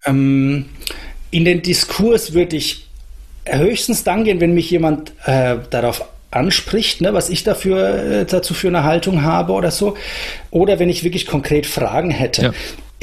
[0.05, 0.65] Ähm,
[1.31, 2.87] in den Diskurs würde ich
[3.45, 8.53] höchstens dann gehen, wenn mich jemand äh, darauf anspricht, ne, was ich dafür äh, dazu
[8.53, 9.95] für eine Haltung habe oder so,
[10.51, 12.41] oder wenn ich wirklich konkret Fragen hätte.
[12.41, 12.53] Ja.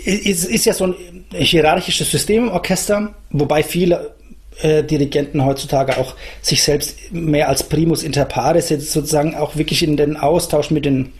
[0.04, 0.94] Es ist ja so ein
[1.32, 4.14] hierarchisches System im Orchester, wobei viele
[4.62, 9.82] äh, Dirigenten heutzutage auch sich selbst mehr als Primus inter pares jetzt sozusagen auch wirklich
[9.82, 11.12] in den Austausch mit, den,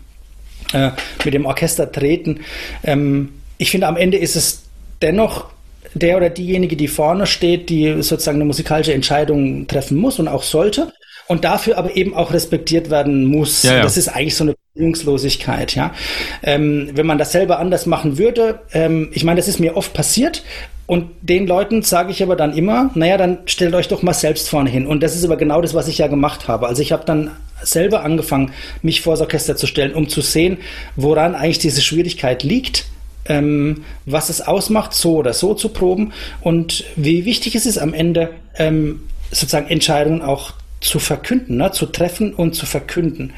[0.73, 0.91] äh,
[1.23, 2.41] mit dem Orchester treten.
[2.83, 4.63] Ähm, ich finde, am Ende ist es
[5.01, 5.51] dennoch
[5.93, 10.43] der oder diejenige, die vorne steht, die sozusagen eine musikalische Entscheidung treffen muss und auch
[10.43, 10.93] sollte
[11.31, 13.63] und dafür aber eben auch respektiert werden muss.
[13.63, 13.83] Ja, ja.
[13.83, 15.93] Das ist eigentlich so eine Bedingungslosigkeit, ja.
[16.43, 19.93] Ähm, wenn man das selber anders machen würde, ähm, ich meine, das ist mir oft
[19.93, 20.43] passiert
[20.87, 24.49] und den Leuten sage ich aber dann immer, naja, dann stellt euch doch mal selbst
[24.49, 24.85] vorne hin.
[24.85, 26.67] Und das ist aber genau das, was ich ja gemacht habe.
[26.67, 27.31] Also ich habe dann
[27.63, 30.57] selber angefangen, mich vor das Orchester zu stellen, um zu sehen,
[30.97, 32.87] woran eigentlich diese Schwierigkeit liegt.
[33.23, 37.93] Ähm, was es ausmacht, so oder so zu proben und wie wichtig es ist am
[37.93, 41.71] Ende, ähm, sozusagen Entscheidungen auch zu verkünden, ne?
[41.71, 43.33] zu treffen und zu verkünden.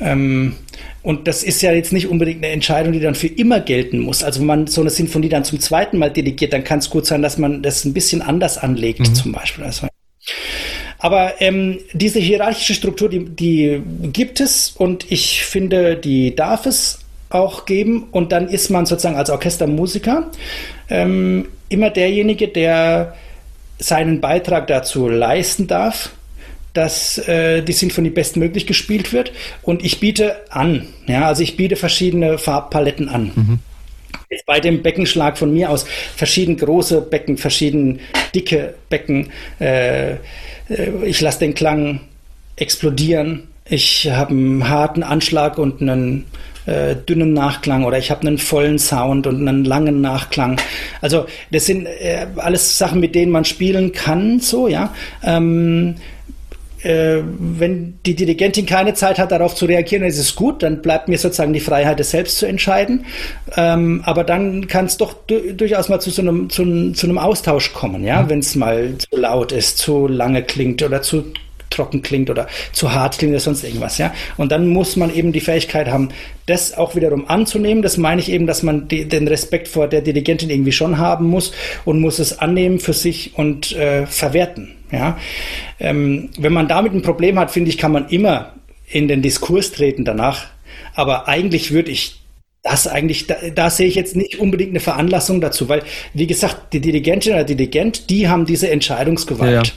[0.00, 0.56] Ähm,
[1.02, 4.22] und das ist ja jetzt nicht unbedingt eine Entscheidung, die dann für immer gelten muss.
[4.22, 7.06] Also wenn man so eine Sinfonie dann zum zweiten Mal delegiert, dann kann es gut
[7.06, 9.14] sein, dass man das ein bisschen anders anlegt, mhm.
[9.14, 9.64] zum Beispiel.
[9.64, 9.88] Also,
[10.98, 17.00] aber ähm, diese hierarchische Struktur, die, die gibt es und ich finde, die darf es
[17.30, 18.08] auch geben.
[18.10, 20.30] Und dann ist man sozusagen als Orchestermusiker
[20.90, 23.16] ähm, immer derjenige, der
[23.78, 26.10] seinen Beitrag dazu leisten darf,
[26.72, 29.32] dass äh, die Sinfonie bestmöglich gespielt wird.
[29.62, 33.32] Und ich biete an, ja, also ich biete verschiedene Farbpaletten an.
[33.34, 33.58] Mhm.
[34.46, 35.84] Bei dem Beckenschlag von mir aus
[36.16, 38.00] verschieden große Becken, verschieden
[38.34, 39.30] dicke Becken.
[39.60, 40.16] Äh, äh
[41.04, 42.00] ich lasse den Klang
[42.56, 43.48] explodieren.
[43.68, 46.24] Ich habe einen harten Anschlag und einen
[46.66, 50.60] äh, dünnen Nachklang oder ich habe einen vollen Sound und einen langen Nachklang.
[51.00, 54.94] Also das sind äh, alles Sachen, mit denen man spielen kann, so ja.
[55.22, 55.96] Ähm,
[56.82, 61.08] äh, wenn die Dirigentin keine Zeit hat, darauf zu reagieren, ist es gut, dann bleibt
[61.08, 63.06] mir sozusagen die Freiheit, es selbst zu entscheiden.
[63.56, 67.18] Ähm, aber dann kann es doch du durchaus mal zu so einem, zu, zu einem
[67.18, 68.28] Austausch kommen, ja, mhm.
[68.30, 71.24] wenn es mal zu laut ist, zu lange klingt oder zu
[71.72, 74.14] trocken klingt oder zu hart klingt oder sonst irgendwas, ja.
[74.36, 76.10] Und dann muss man eben die Fähigkeit haben,
[76.46, 77.82] das auch wiederum anzunehmen.
[77.82, 81.26] Das meine ich eben, dass man die, den Respekt vor der Dirigentin irgendwie schon haben
[81.26, 81.52] muss
[81.84, 85.18] und muss es annehmen für sich und äh, verwerten, ja.
[85.80, 88.54] Ähm, wenn man damit ein Problem hat, finde ich, kann man immer
[88.86, 90.46] in den Diskurs treten danach.
[90.94, 92.22] Aber eigentlich würde ich
[92.62, 95.82] das eigentlich, da, da sehe ich jetzt nicht unbedingt eine Veranlassung dazu, weil,
[96.14, 99.50] wie gesagt, die Dirigentin oder Dirigent, die haben diese Entscheidungsgewalt.
[99.50, 99.70] Ja, ja.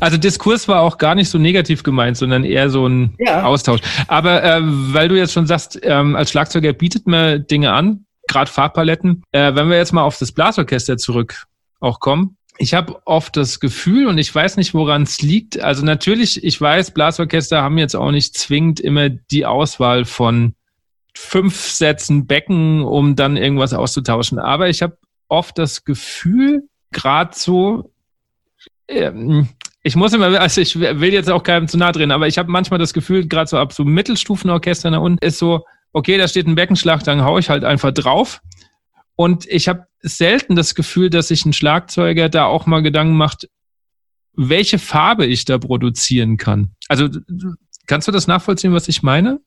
[0.00, 3.44] Also Diskurs war auch gar nicht so negativ gemeint, sondern eher so ein ja.
[3.44, 3.80] Austausch.
[4.08, 8.50] Aber äh, weil du jetzt schon sagst, ähm, als Schlagzeuger bietet man Dinge an, gerade
[8.50, 9.22] Farbpaletten.
[9.32, 11.46] Äh, wenn wir jetzt mal auf das Blasorchester zurück
[11.80, 15.60] auch kommen, ich habe oft das Gefühl und ich weiß nicht, woran es liegt.
[15.60, 20.54] Also natürlich, ich weiß, Blasorchester haben jetzt auch nicht zwingend immer die Auswahl von
[21.14, 24.38] fünf Sätzen Becken, um dann irgendwas auszutauschen.
[24.38, 24.96] Aber ich habe
[25.28, 27.92] oft das Gefühl, gerade so,
[28.88, 29.48] ähm,
[29.86, 32.50] ich muss immer, also ich will jetzt auch keinem zu nahe drehen, aber ich habe
[32.50, 36.48] manchmal das Gefühl, gerade so ab so Mittelstufenorchester da unten ist so, okay, da steht
[36.48, 38.40] ein Beckenschlag, dann hau ich halt einfach drauf.
[39.14, 43.48] Und ich habe selten das Gefühl, dass sich ein Schlagzeuger da auch mal Gedanken macht,
[44.34, 46.72] welche Farbe ich da produzieren kann.
[46.88, 47.08] Also
[47.86, 49.38] kannst du das nachvollziehen, was ich meine?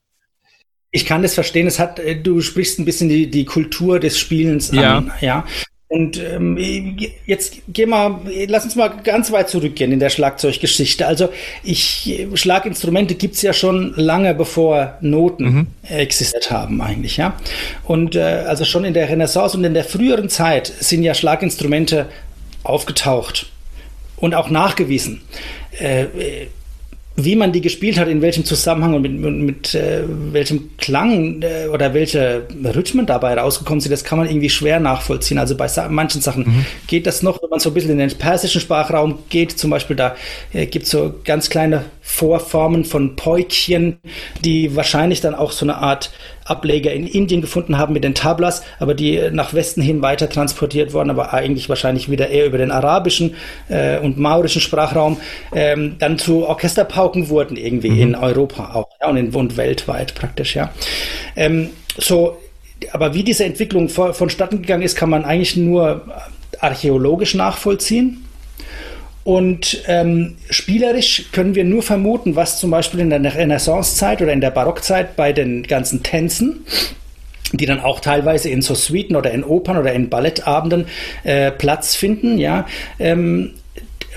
[0.91, 1.67] Ich kann das verstehen.
[1.67, 5.11] Es hat, äh, du sprichst ein bisschen die, die Kultur des Spielens an.
[5.19, 5.45] Ja.
[5.91, 6.55] Und ähm,
[7.25, 11.07] jetzt gehen wir, lass uns mal ganz weit zurückgehen in der Schlagzeuggeschichte.
[11.07, 11.29] Also
[11.63, 15.67] ich Schlaginstrumente gibt's ja schon lange bevor Noten mhm.
[15.81, 17.35] existiert haben eigentlich, ja.
[17.85, 22.05] Und äh, also schon in der Renaissance und in der früheren Zeit sind ja Schlaginstrumente
[22.61, 23.47] aufgetaucht
[24.17, 25.21] und auch nachgewiesen.
[25.79, 26.05] Äh,
[27.23, 31.41] wie man die gespielt hat, in welchem Zusammenhang und mit, mit, mit äh, welchem Klang
[31.41, 35.37] äh, oder welche Rhythmen dabei rausgekommen sind, das kann man irgendwie schwer nachvollziehen.
[35.37, 36.65] Also bei sa manchen Sachen mhm.
[36.87, 39.95] geht das noch, wenn man so ein bisschen in den persischen Sprachraum geht, zum Beispiel
[39.95, 40.15] da
[40.53, 43.99] äh, gibt es so ganz kleine Vorformen von Päukchen,
[44.43, 46.11] die wahrscheinlich dann auch so eine Art
[46.43, 50.91] Ableger in Indien gefunden haben mit den Tablas, aber die nach Westen hin weiter transportiert
[50.91, 53.35] wurden, aber eigentlich wahrscheinlich wieder eher über den arabischen
[53.69, 55.17] äh, und maurischen Sprachraum
[55.53, 58.01] ähm, dann zu Orchesterpauken wurden irgendwie mhm.
[58.01, 60.73] in Europa auch ja, und, in, und weltweit praktisch, ja.
[61.35, 62.37] Ähm, so,
[62.91, 66.05] aber wie diese Entwicklung vor, vonstatten gegangen ist, kann man eigentlich nur
[66.59, 68.25] archäologisch nachvollziehen.
[69.23, 74.41] Und ähm, spielerisch können wir nur vermuten, was zum Beispiel in der Renaissancezeit oder in
[74.41, 76.65] der Barockzeit bei den ganzen Tänzen
[77.51, 80.85] die dann auch teilweise in so Suiten oder in Opern oder in Ballettabenden
[81.23, 82.67] äh, Platz finden, ja,
[82.99, 83.55] ähm,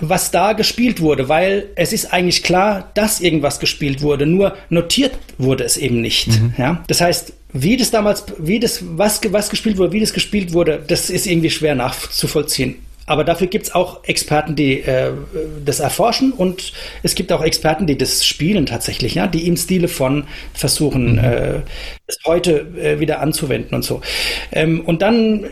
[0.01, 5.13] was da gespielt wurde, weil es ist eigentlich klar, dass irgendwas gespielt wurde, nur notiert
[5.39, 6.29] wurde es eben nicht.
[6.29, 6.55] Mhm.
[6.59, 6.83] Ja?
[6.89, 10.83] Das heißt, wie das damals, wie das, was, was gespielt wurde, wie das gespielt wurde,
[10.87, 12.77] das ist irgendwie schwer nachzuvollziehen.
[13.07, 15.13] Aber dafür gibt es auch Experten, die äh,
[15.65, 19.89] das erforschen und es gibt auch Experten, die das spielen tatsächlich, ja, die im Stile
[19.89, 21.19] von versuchen, mhm.
[21.19, 21.61] äh,
[22.07, 24.01] es heute äh, wieder anzuwenden und so.
[24.53, 25.47] Ähm, und dann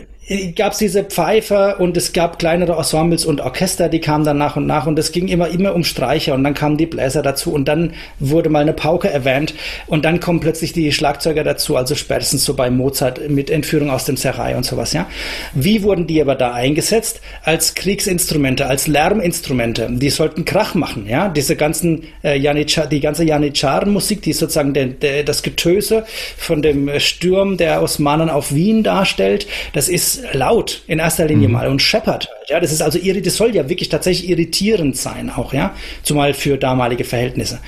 [0.55, 4.55] gab es diese Pfeifer und es gab kleinere Ensembles und Orchester, die kamen dann nach
[4.55, 7.51] und nach und es ging immer, immer um Streicher und dann kamen die Bläser dazu
[7.51, 9.55] und dann wurde mal eine Pauke erwähnt
[9.87, 14.05] und dann kommen plötzlich die Schlagzeuger dazu, also spätestens so bei Mozart mit Entführung aus
[14.05, 15.07] dem Serai und sowas, ja.
[15.53, 17.19] Wie wurden die aber da eingesetzt?
[17.43, 19.87] Als Kriegsinstrumente, als Lärminstrumente.
[19.91, 21.29] Die sollten Krach machen, ja.
[21.29, 26.05] Diese ganzen äh, Janitschar, die ganze Janitscharen-Musik, die sozusagen der, der, das Getöse
[26.37, 31.47] von dem Sturm der Osmanen auf Wien darstellt, das ist ist laut in erster Linie
[31.47, 31.53] mhm.
[31.53, 32.29] mal und scheppert.
[32.47, 36.57] Ja, das ist also das soll ja wirklich tatsächlich irritierend sein auch, ja, zumal für
[36.57, 37.59] damalige Verhältnisse.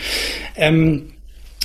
[0.55, 1.13] Ähm,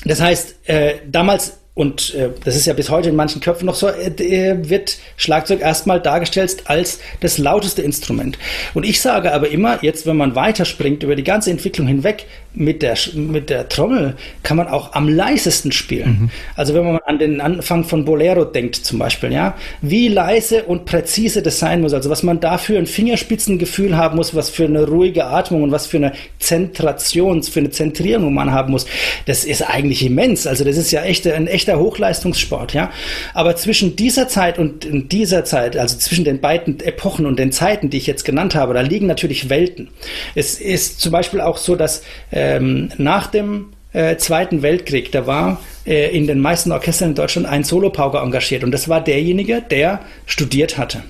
[0.04, 3.76] das heißt, äh, damals und äh, das ist ja bis heute in manchen Köpfen noch
[3.76, 8.36] so, äh, wird Schlagzeug erstmal dargestellt als das lauteste Instrument.
[8.74, 12.82] Und ich sage aber immer, jetzt wenn man weiterspringt über die ganze Entwicklung hinweg, mit
[12.82, 16.08] der, mit der Trommel kann man auch am leisesten spielen.
[16.08, 16.30] Mhm.
[16.56, 20.84] Also wenn man an den Anfang von Bolero denkt zum Beispiel, ja, wie leise und
[20.84, 24.86] präzise das sein muss, also was man dafür ein Fingerspitzengefühl haben muss, was für eine
[24.88, 28.86] ruhige Atmung und was für eine Zentration, für eine Zentrierung man haben muss,
[29.26, 30.46] das ist eigentlich immens.
[30.48, 32.90] Also das ist ja echt ein echter Hochleistungssport, ja.
[33.34, 37.90] Aber zwischen dieser Zeit und dieser Zeit, also zwischen den beiden Epochen und den Zeiten,
[37.90, 39.88] die ich jetzt genannt habe, da liegen natürlich Welten.
[40.34, 42.02] Es ist zum Beispiel auch so, dass
[42.32, 47.46] ähm, nach dem äh, Zweiten Weltkrieg, da war äh, in den meisten Orchestern in Deutschland
[47.46, 51.02] ein Solopauker engagiert und das war derjenige, der studiert hatte.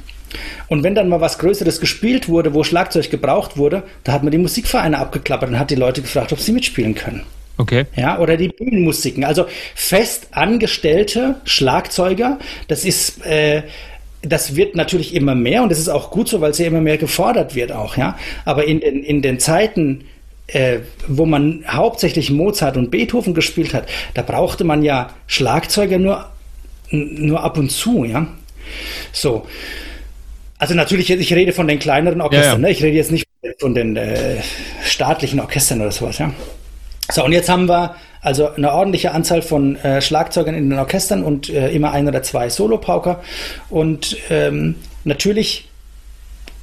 [0.69, 4.33] Und wenn dann mal was Größeres gespielt wurde, wo Schlagzeug gebraucht wurde, da hat man
[4.33, 7.23] die Musikvereine abgeklappert und hat die Leute gefragt, ob sie mitspielen können.
[7.59, 7.87] Okay.
[7.97, 9.25] Ja, oder die Bühnenmusiken.
[9.25, 13.65] Also fest angestellte Schlagzeuger, das ist, äh,
[14.23, 16.81] das wird natürlich immer mehr und das ist auch gut so, weil es ja immer
[16.81, 18.17] mehr gefordert wird auch, ja.
[18.45, 20.05] Aber in den, in den Zeiten,
[20.47, 26.31] äh, wo man hauptsächlich Mozart und Beethoven gespielt hat, da brauchte man ja Schlagzeuger nur,
[26.91, 28.29] nur ab und zu, ja.
[29.13, 29.47] So.
[30.59, 32.69] Also natürlich, ich rede von den kleineren Orchestern, ja, ja.
[32.69, 32.71] Ne?
[32.71, 33.27] ich rede jetzt nicht
[33.59, 34.37] von den äh,
[34.85, 36.33] staatlichen Orchestern oder sowas, ja.
[37.11, 41.23] So, und jetzt haben wir also eine ordentliche Anzahl von äh, Schlagzeugern in den Orchestern
[41.23, 43.23] und äh, immer ein oder zwei Solopauker.
[43.71, 45.69] Und ähm, natürlich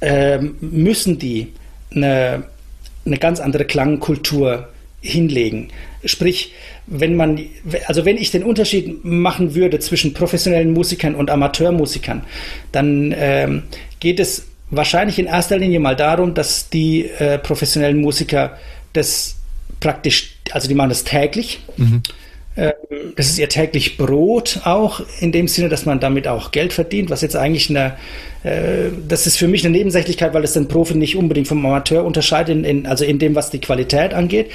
[0.00, 1.52] ähm, müssen die
[1.94, 2.44] eine
[3.06, 4.68] eine ganz andere Klangkultur
[5.00, 5.68] hinlegen.
[6.04, 6.52] Sprich,
[6.86, 7.40] wenn man,
[7.86, 12.22] also wenn ich den Unterschied machen würde zwischen professionellen Musikern und Amateurmusikern,
[12.72, 13.62] dann ähm,
[14.00, 18.58] geht es wahrscheinlich in erster Linie mal darum, dass die äh, professionellen Musiker
[18.92, 19.36] das
[19.80, 21.60] praktisch, also die machen das täglich.
[21.76, 22.02] Mhm.
[22.56, 22.72] Ähm,
[23.16, 27.10] das ist ihr täglich Brot auch, in dem Sinne, dass man damit auch Geld verdient,
[27.10, 27.96] was jetzt eigentlich eine,
[28.44, 32.04] äh, das ist für mich eine Nebensächlichkeit, weil es den Profi nicht unbedingt vom Amateur
[32.04, 34.50] unterscheidet, in, in, also in dem, was die Qualität angeht.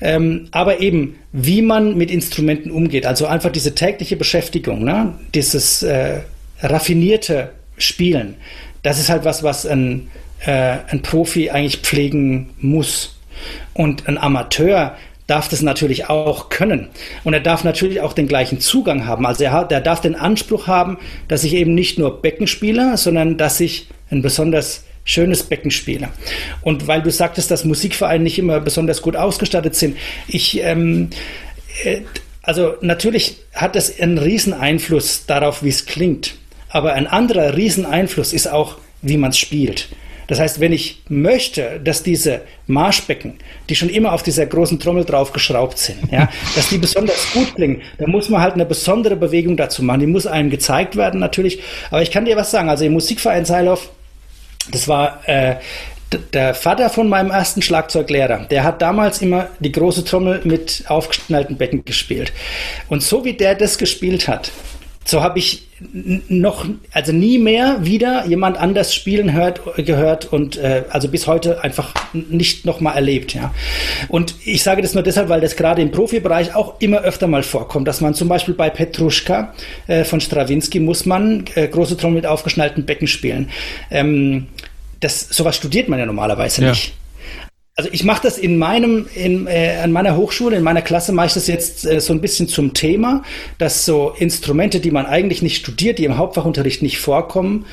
[0.00, 5.14] Ähm, aber eben, wie man mit Instrumenten umgeht, also einfach diese tägliche Beschäftigung, ne?
[5.34, 6.20] dieses äh,
[6.60, 8.36] raffinierte Spielen,
[8.82, 10.08] das ist halt was, was ein,
[10.44, 13.16] äh, ein Profi eigentlich pflegen muss.
[13.74, 14.96] Und ein Amateur,
[15.32, 16.88] darf das natürlich auch können.
[17.24, 19.24] Und er darf natürlich auch den gleichen Zugang haben.
[19.24, 22.98] Also er, hat, er darf den Anspruch haben, dass ich eben nicht nur Becken spiele,
[22.98, 26.10] sondern dass ich ein besonders schönes Becken spiele.
[26.60, 29.96] Und weil du sagtest, dass Musikvereine nicht immer besonders gut ausgestattet sind,
[30.28, 31.08] ich, ähm,
[31.82, 32.02] äh,
[32.42, 36.34] also natürlich hat das einen riesen Einfluss darauf, wie es klingt.
[36.68, 39.88] Aber ein anderer riesen Einfluss ist auch, wie man es spielt.
[40.26, 43.34] Das heißt, wenn ich möchte, dass diese Marschbecken,
[43.68, 47.82] die schon immer auf dieser großen Trommel draufgeschraubt sind, ja, dass die besonders gut klingen,
[47.98, 50.00] dann muss man halt eine besondere Bewegung dazu machen.
[50.00, 51.60] Die muss einem gezeigt werden natürlich.
[51.90, 52.68] Aber ich kann dir was sagen.
[52.68, 53.90] Also im Musikverein Seilauf,
[54.70, 55.56] das war äh,
[56.32, 61.56] der Vater von meinem ersten Schlagzeuglehrer, der hat damals immer die große Trommel mit aufgeschnallten
[61.56, 62.32] Becken gespielt.
[62.88, 64.52] Und so wie der das gespielt hat,
[65.04, 65.68] so habe ich
[66.28, 71.62] noch, also nie mehr wieder jemand anders spielen hört, gehört und äh, also bis heute
[71.62, 73.54] einfach nicht nochmal erlebt, ja.
[74.08, 77.42] Und ich sage das nur deshalb, weil das gerade im Profibereich auch immer öfter mal
[77.42, 79.54] vorkommt, dass man zum Beispiel bei Petruschka
[79.86, 83.50] äh, von Strawinski muss man äh, große Trommel mit aufgeschnallten Becken spielen.
[83.90, 84.48] Ähm,
[85.00, 86.70] das, sowas studiert man ja normalerweise ja.
[86.70, 86.94] nicht.
[87.74, 91.28] Also ich mache das in meinem, in, äh, an meiner Hochschule, in meiner Klasse mache
[91.28, 93.22] ich das jetzt äh, so ein bisschen zum Thema,
[93.56, 97.64] dass so Instrumente, die man eigentlich nicht studiert, die im Hauptfachunterricht nicht vorkommen,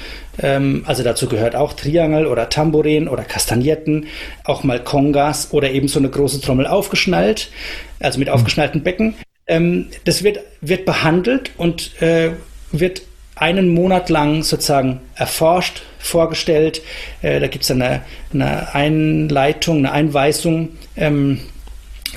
[0.41, 4.07] ähm, also dazu gehört auch Triangel oder Tambourin oder Kastagnetten,
[4.45, 7.51] auch mal Kongas oder eben so eine große Trommel aufgeschnallt,
[7.99, 9.15] also mit aufgeschnallten Becken.
[9.47, 12.31] Ähm, das wird, wird behandelt und äh,
[12.71, 13.01] wird
[13.39, 16.81] einen Monat lang sozusagen erforscht, vorgestellt.
[17.21, 18.01] Äh, da gibt es eine,
[18.33, 20.69] eine Einleitung, eine Einweisung.
[20.95, 21.39] Ähm,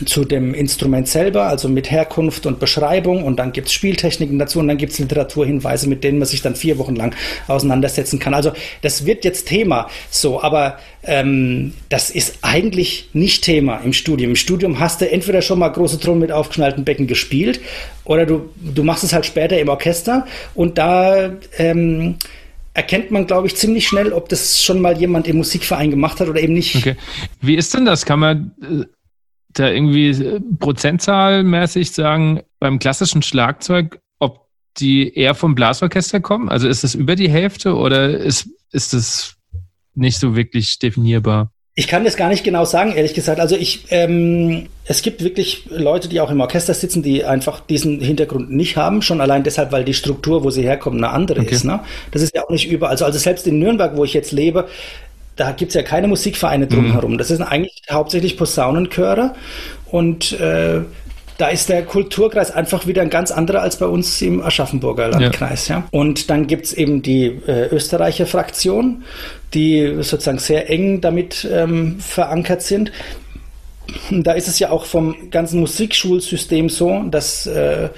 [0.04, 4.58] zu dem Instrument selber, also mit Herkunft und Beschreibung und dann gibt es Spieltechniken dazu
[4.58, 7.14] und dann gibt es Literaturhinweise, mit denen man sich dann vier Wochen lang
[7.48, 8.34] auseinandersetzen kann.
[8.34, 14.30] Also das wird jetzt Thema so, aber ähm, das ist eigentlich nicht Thema im Studium.
[14.30, 17.60] Im Studium hast du entweder schon mal große Trommel mit aufgeschnallten Becken gespielt
[18.04, 22.16] oder du, du machst es halt später im Orchester und da ähm,
[22.74, 26.28] erkennt man, glaube ich, ziemlich schnell, ob das schon mal jemand im Musikverein gemacht hat
[26.28, 26.76] oder eben nicht.
[26.76, 26.96] Okay.
[27.40, 28.06] Wie ist denn das?
[28.06, 28.84] Kann man äh,
[29.54, 34.46] da irgendwie äh, prozentzahlmäßig sagen, beim klassischen Schlagzeug, ob
[34.78, 36.48] die eher vom Blasorchester kommen?
[36.48, 39.36] Also ist es über die Hälfte oder ist, ist es
[39.94, 41.52] nicht so wirklich definierbar?
[41.74, 43.40] Ich kann das gar nicht genau sagen, ehrlich gesagt.
[43.40, 48.00] Also ich, ähm, es gibt wirklich Leute, die auch im Orchester sitzen, die einfach diesen
[48.00, 51.54] Hintergrund nicht haben, schon allein deshalb, weil die Struktur, wo sie herkommen, eine andere okay.
[51.54, 51.64] ist.
[51.64, 51.80] Ne?
[52.10, 52.92] Das ist ja auch nicht überall.
[52.92, 54.68] Also, also selbst in Nürnberg, wo ich jetzt lebe,
[55.36, 57.12] da gibt es ja keine Musikvereine drumherum.
[57.12, 57.18] Mhm.
[57.18, 59.34] Das sind eigentlich hauptsächlich Posaunenchöre
[59.90, 60.82] und äh,
[61.38, 65.68] da ist der Kulturkreis einfach wieder ein ganz anderer als bei uns im Aschaffenburger Landkreis.
[65.68, 65.78] Ja.
[65.78, 65.88] ja.
[65.90, 69.02] Und dann gibt es eben die äh, Österreicher Fraktion,
[69.54, 72.92] die sozusagen sehr eng damit ähm, verankert sind.
[74.10, 77.88] Da ist es ja auch vom ganzen Musikschulsystem so, dass äh,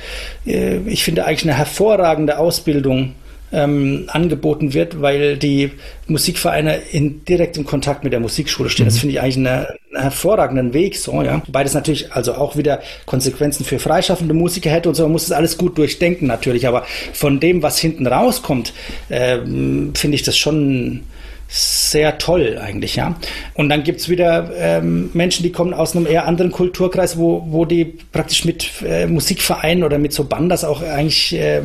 [0.46, 3.14] äh ich finde eigentlich eine hervorragende Ausbildung
[3.54, 5.70] ähm, angeboten wird, weil die
[6.08, 8.86] Musikvereine in direktem Kontakt mit der Musikschule stehen.
[8.86, 8.88] Mhm.
[8.88, 11.40] Das finde ich eigentlich einen, einen hervorragenden Weg, so, ja.
[11.48, 15.04] Beides natürlich also auch wieder Konsequenzen für freischaffende Musiker hätte und so.
[15.04, 18.72] Man muss das alles gut durchdenken natürlich, aber von dem, was hinten rauskommt,
[19.08, 21.02] äh, finde ich das schon
[21.46, 23.14] sehr toll eigentlich, ja.
[23.54, 27.46] Und dann gibt es wieder ähm, Menschen, die kommen aus einem eher anderen Kulturkreis, wo,
[27.48, 31.62] wo die praktisch mit äh, Musikvereinen oder mit so Bandas auch eigentlich äh,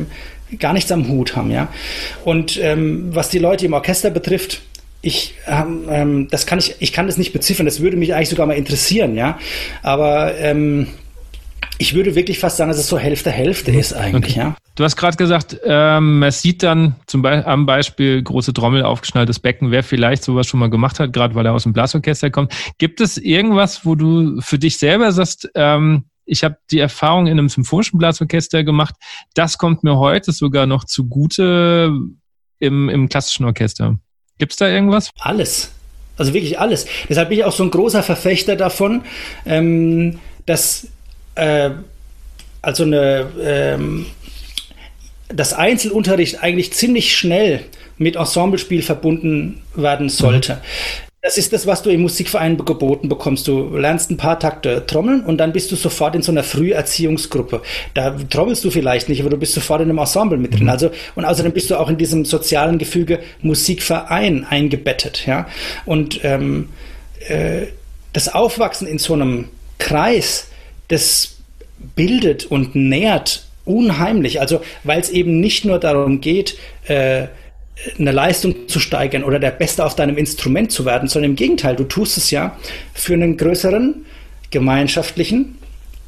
[0.58, 1.68] gar nichts am Hut haben, ja.
[2.24, 4.62] Und ähm, was die Leute im Orchester betrifft,
[5.02, 7.66] ich, ähm, ähm, das kann ich, ich kann das nicht beziffern.
[7.66, 9.38] Das würde mich eigentlich sogar mal interessieren, ja.
[9.82, 10.88] Aber ähm,
[11.78, 14.48] ich würde wirklich fast sagen, dass es so Hälfte Hälfte ist eigentlich, okay.
[14.48, 14.56] ja.
[14.74, 19.38] Du hast gerade gesagt, ähm, man sieht dann zum Beispiel am Beispiel große Trommel, aufgeschnalltes
[19.38, 22.52] Becken, wer vielleicht sowas schon mal gemacht hat, gerade weil er aus dem Blasorchester kommt.
[22.76, 27.38] Gibt es irgendwas, wo du für dich selber sagst, ähm, ich habe die Erfahrung in
[27.38, 28.94] einem symphonischen Blasorchester gemacht.
[29.34, 31.90] Das kommt mir heute sogar noch zugute
[32.60, 33.98] im, im klassischen Orchester.
[34.38, 35.10] Gibt es da irgendwas?
[35.18, 35.72] Alles.
[36.16, 36.86] Also wirklich alles.
[37.08, 39.02] Deshalb bin ich auch so ein großer Verfechter davon,
[39.44, 40.86] ähm, dass
[41.34, 41.70] äh,
[42.62, 44.06] also eine, ähm,
[45.28, 47.64] das Einzelunterricht eigentlich ziemlich schnell
[47.98, 50.54] mit Ensemblespiel verbunden werden sollte.
[50.54, 51.09] Mhm.
[51.22, 53.46] Das ist das, was du im Musikverein geboten bekommst.
[53.46, 57.60] Du lernst ein paar Takte trommeln und dann bist du sofort in so einer Früherziehungsgruppe.
[57.92, 60.62] Da trommelst du vielleicht nicht, aber du bist sofort in einem Ensemble mit drin.
[60.62, 60.70] Mhm.
[60.70, 65.46] Also, und außerdem bist du auch in diesem sozialen Gefüge Musikverein eingebettet, ja.
[65.84, 66.70] Und ähm,
[67.28, 67.66] äh,
[68.14, 69.48] das Aufwachsen in so einem
[69.78, 70.48] Kreis,
[70.88, 71.36] das
[71.96, 74.40] bildet und nährt unheimlich.
[74.40, 76.56] Also, weil es eben nicht nur darum geht,
[76.86, 77.26] äh,
[77.98, 81.76] eine Leistung zu steigern oder der Beste auf deinem Instrument zu werden, sondern im Gegenteil,
[81.76, 82.56] du tust es ja
[82.94, 84.04] für einen größeren
[84.50, 85.56] gemeinschaftlichen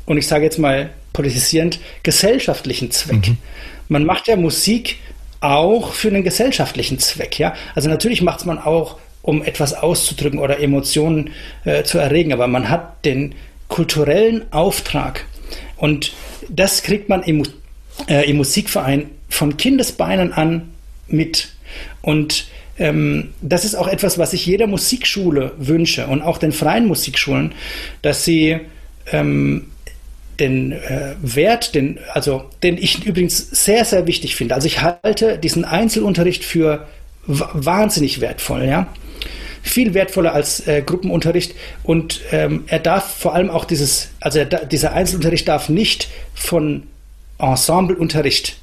[0.06, 3.28] und ich sage jetzt mal politisierend gesellschaftlichen Zweck.
[3.28, 3.38] Mhm.
[3.88, 4.96] Man macht ja Musik
[5.40, 7.54] auch für einen gesellschaftlichen Zweck, ja.
[7.74, 11.30] Also natürlich macht es man auch, um etwas auszudrücken oder Emotionen
[11.64, 13.34] äh, zu erregen, aber man hat den
[13.68, 15.26] kulturellen Auftrag
[15.76, 16.12] und
[16.48, 17.44] das kriegt man im,
[18.08, 20.70] äh, im Musikverein von Kindesbeinen an
[21.08, 21.52] mit.
[22.00, 22.46] Und
[22.78, 27.52] ähm, das ist auch etwas, was ich jeder Musikschule wünsche und auch den freien Musikschulen,
[28.00, 28.60] dass sie
[29.12, 29.66] ähm,
[30.40, 34.54] den äh, Wert, den, also den ich übrigens sehr, sehr wichtig finde.
[34.54, 36.88] Also ich halte diesen Einzelunterricht für
[37.26, 38.88] wahnsinnig wertvoll, ja.
[39.64, 41.54] Viel wertvoller als äh, Gruppenunterricht
[41.84, 46.82] und ähm, er darf vor allem auch dieses, also er, dieser Einzelunterricht darf nicht von
[47.38, 48.56] Ensembleunterricht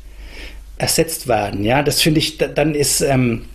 [0.80, 1.64] ersetzt werden.
[1.64, 3.46] Ja, das finde ich, dann ist, ähm,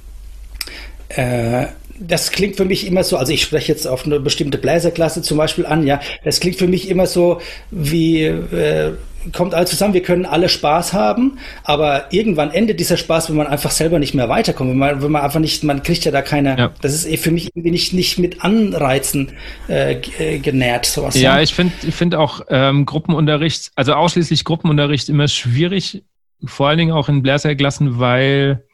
[1.08, 1.66] äh,
[1.98, 5.38] das klingt für mich immer so, also ich spreche jetzt auf eine bestimmte Bläserklasse zum
[5.38, 8.92] Beispiel an, ja, das klingt für mich immer so wie, äh,
[9.32, 13.46] kommt alle zusammen, wir können alle Spaß haben, aber irgendwann endet dieser Spaß, wenn man
[13.46, 16.20] einfach selber nicht mehr weiterkommt, wenn man, wenn man einfach nicht, man kriegt ja da
[16.20, 16.74] keine, ja.
[16.82, 19.32] das ist eh für mich irgendwie nicht, nicht mit Anreizen
[19.68, 21.14] äh, äh genährt, sowas.
[21.14, 21.42] Ja, ja.
[21.42, 26.02] ich finde ich finde auch ähm, Gruppenunterricht, also ausschließlich Gruppenunterricht immer schwierig,
[26.46, 28.64] vor allen Dingen auch in Bläserklassen, weil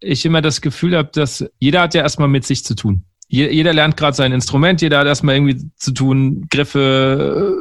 [0.00, 3.04] ich immer das Gefühl habe, dass jeder hat ja erstmal mit sich zu tun.
[3.28, 7.56] Jeder lernt gerade sein Instrument, jeder hat erstmal irgendwie zu tun, Griffe,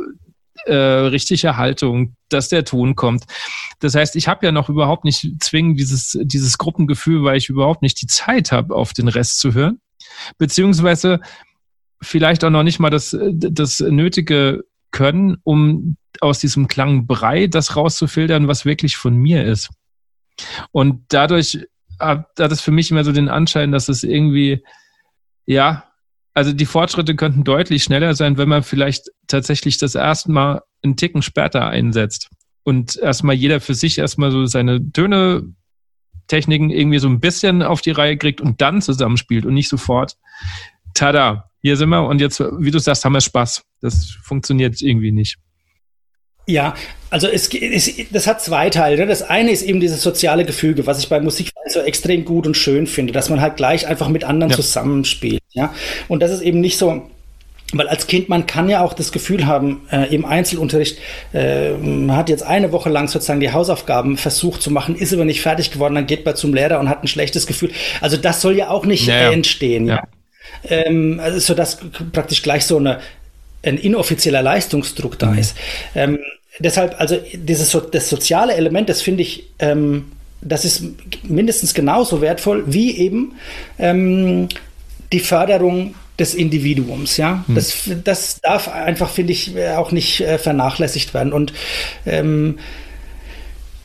[0.66, 3.24] äh, richtige Haltung, dass der Ton kommt.
[3.80, 7.82] Das heißt, ich habe ja noch überhaupt nicht zwingend dieses, dieses Gruppengefühl, weil ich überhaupt
[7.82, 9.80] nicht die Zeit habe, auf den Rest zu hören.
[10.38, 11.22] Beziehungsweise
[12.02, 18.48] vielleicht auch noch nicht mal das, das nötige Können, um aus diesem Klangbrei das rauszufiltern,
[18.48, 19.70] was wirklich von mir ist.
[20.72, 21.60] Und dadurch
[22.00, 24.64] hat, es für mich immer so den Anschein, dass es irgendwie,
[25.46, 25.86] ja,
[26.34, 30.98] also die Fortschritte könnten deutlich schneller sein, wenn man vielleicht tatsächlich das erste Mal einen
[30.98, 32.30] Ticken später einsetzt
[32.64, 35.54] und erstmal jeder für sich erstmal so seine Töne,
[36.28, 40.18] Techniken irgendwie so ein bisschen auf die Reihe kriegt und dann zusammenspielt und nicht sofort,
[40.94, 43.64] tada, hier sind wir und jetzt, wie du sagst, haben wir Spaß.
[43.82, 45.38] Das funktioniert irgendwie nicht.
[46.46, 46.74] Ja,
[47.10, 49.06] also es, es, das hat zwei Teile.
[49.06, 52.58] Das eine ist eben dieses soziale Gefüge, was ich bei Musik so extrem gut und
[52.58, 54.56] schön finde, dass man halt gleich einfach mit anderen ja.
[54.56, 55.42] zusammenspielt.
[55.52, 55.74] Ja,
[56.08, 57.04] und das ist eben nicht so.
[57.76, 61.00] Weil als Kind, man kann ja auch das Gefühl haben, äh, im Einzelunterricht,
[61.34, 65.26] äh, man hat jetzt eine Woche lang sozusagen die Hausaufgaben versucht zu machen, ist aber
[65.26, 67.72] nicht fertig geworden, dann geht man zum Lehrer und hat ein schlechtes Gefühl.
[68.00, 69.32] Also das soll ja auch nicht naja.
[69.32, 69.88] entstehen.
[69.88, 69.96] Ja.
[69.96, 70.04] ja.
[70.70, 71.80] Ähm, also so dass
[72.12, 73.00] praktisch gleich so eine,
[73.64, 75.38] ein inoffizieller Leistungsdruck da mhm.
[75.38, 75.58] ist.
[75.96, 76.20] Ähm,
[76.60, 80.12] deshalb, also dieses so, das soziale Element, das finde ich, ähm,
[80.42, 80.84] das ist
[81.24, 83.34] mindestens genauso wertvoll wie eben
[83.80, 84.50] ähm,
[85.12, 87.44] die Förderung des Individuums, ja.
[87.48, 87.56] Hm.
[87.56, 91.34] Das, das darf einfach, finde ich, auch nicht äh, vernachlässigt werden.
[91.34, 91.54] Und
[92.06, 92.60] ähm,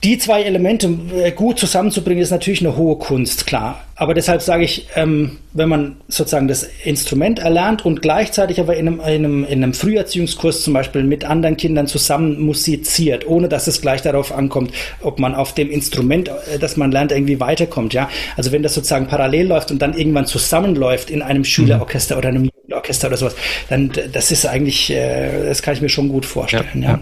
[0.05, 3.85] die zwei Elemente äh, gut zusammenzubringen, ist natürlich eine hohe Kunst, klar.
[3.97, 8.87] Aber deshalb sage ich, ähm, wenn man sozusagen das Instrument erlernt und gleichzeitig aber in
[8.87, 13.67] einem, in, einem, in einem Früherziehungskurs zum Beispiel mit anderen Kindern zusammen musiziert, ohne dass
[13.67, 14.73] es gleich darauf ankommt,
[15.03, 18.09] ob man auf dem Instrument, äh, das man lernt, irgendwie weiterkommt, ja.
[18.37, 22.19] Also wenn das sozusagen parallel läuft und dann irgendwann zusammenläuft in einem Schülerorchester mhm.
[22.19, 23.35] oder einem Jugendorchester oder sowas,
[23.69, 26.91] dann das ist eigentlich, äh, das kann ich mir schon gut vorstellen, ja.
[26.91, 27.01] ja.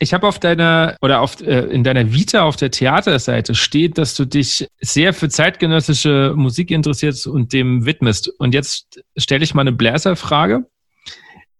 [0.00, 4.14] Ich habe auf deiner oder auf, äh, in deiner Vita auf der Theaterseite steht, dass
[4.14, 8.28] du dich sehr für zeitgenössische Musik interessierst und dem widmest.
[8.38, 10.66] Und jetzt stelle ich mal eine Bläserfrage.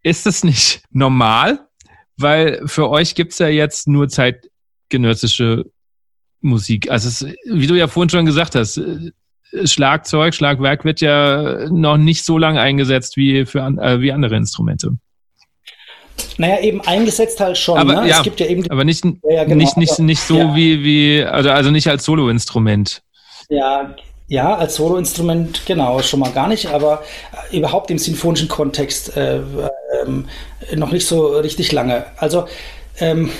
[0.02, 1.66] Ist das nicht normal?
[2.16, 5.64] Weil für euch gibt es ja jetzt nur zeitgenössische
[6.40, 6.90] Musik.
[6.90, 9.12] Also es, wie du ja vorhin schon gesagt hast, äh,
[9.64, 14.98] Schlagzeug, Schlagwerk wird ja noch nicht so lange eingesetzt wie für äh, wie andere Instrumente.
[16.36, 17.78] Naja, eben eingesetzt halt schon.
[17.78, 18.08] Aber, ne?
[18.08, 20.54] ja, es gibt ja eben aber nicht, ja, genau, nicht, nicht, nicht so ja.
[20.56, 23.02] wie, wie, also, also nicht als Soloinstrument.
[23.48, 23.94] Ja,
[24.26, 27.02] ja, als Soloinstrument, genau, schon mal gar nicht, aber
[27.52, 29.40] überhaupt im sinfonischen Kontext äh,
[30.04, 30.26] ähm,
[30.74, 32.06] noch nicht so richtig lange.
[32.16, 32.46] Also,
[33.00, 33.30] ähm,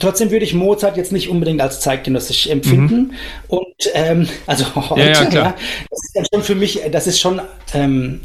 [0.00, 2.96] Trotzdem würde ich Mozart jetzt nicht unbedingt als zeitgenössisch empfinden.
[2.96, 3.10] Mhm.
[3.48, 5.54] Und ähm, also heute, ja, ja, ja,
[5.90, 7.40] das ist ja schon für mich, das ist schon
[7.74, 8.20] ähm,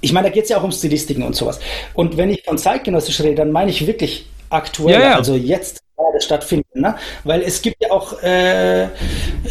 [0.00, 1.60] ich meine, da geht es ja auch um Stilistiken und sowas.
[1.94, 5.16] Und wenn ich von zeitgenössisch rede, dann meine ich wirklich aktuell, ja, ja.
[5.16, 6.80] also jetzt gerade stattfinden.
[6.80, 6.96] Ne?
[7.24, 8.88] Weil es gibt ja auch äh,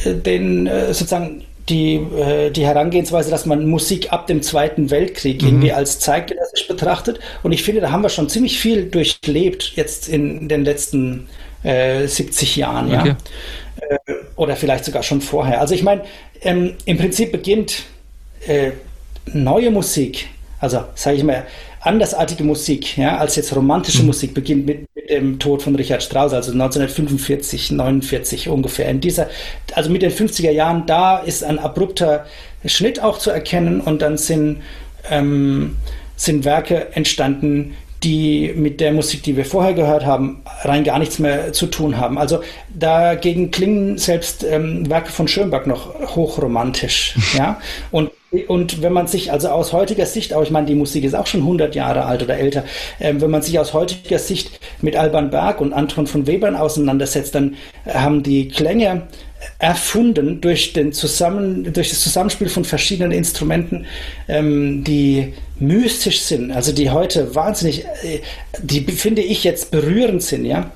[0.05, 5.47] den äh, sozusagen die, äh, die Herangehensweise, dass man Musik ab dem Zweiten Weltkrieg mhm.
[5.47, 7.19] irgendwie als zeitgenössisch betrachtet.
[7.43, 11.27] Und ich finde, da haben wir schon ziemlich viel durchlebt jetzt in den letzten
[11.63, 13.09] äh, 70 Jahren, okay.
[13.09, 13.97] ja.
[13.97, 15.61] Äh, oder vielleicht sogar schon vorher.
[15.61, 16.01] Also ich meine,
[16.41, 17.83] ähm, im Prinzip beginnt
[18.47, 18.71] äh,
[19.33, 20.27] neue Musik
[20.59, 21.45] also sage ich mal,
[21.81, 24.07] andersartige Musik, ja, als jetzt romantische mhm.
[24.07, 28.89] Musik beginnt mit, mit, dem Tod von Richard Strauss, also 1945, 49 ungefähr.
[28.89, 29.29] In dieser,
[29.73, 32.25] also mit den 50er Jahren, da ist ein abrupter
[32.65, 34.61] Schnitt auch zu erkennen und dann sind,
[35.09, 35.77] ähm,
[36.15, 41.19] sind Werke entstanden, die mit der Musik, die wir vorher gehört haben, rein gar nichts
[41.19, 42.17] mehr zu tun haben.
[42.17, 42.41] Also
[42.73, 47.15] dagegen klingen selbst ähm, Werke von Schönberg noch hochromantisch.
[47.37, 47.59] ja?
[47.91, 48.11] Und
[48.47, 51.25] und wenn man sich also aus heutiger Sicht, auch ich meine, die Musik ist auch
[51.25, 52.63] schon 100 Jahre alt oder älter,
[52.99, 57.33] äh, wenn man sich aus heutiger Sicht mit Alban Berg und Anton von Webern auseinandersetzt,
[57.33, 57.55] dann
[57.85, 59.07] haben die Klänge
[59.57, 63.85] erfunden durch, den Zusammen, durch das Zusammenspiel von verschiedenen Instrumenten,
[64.27, 68.19] ähm, die mystisch sind, also die heute wahnsinnig, äh,
[68.61, 70.71] die finde ich jetzt berührend sind, ja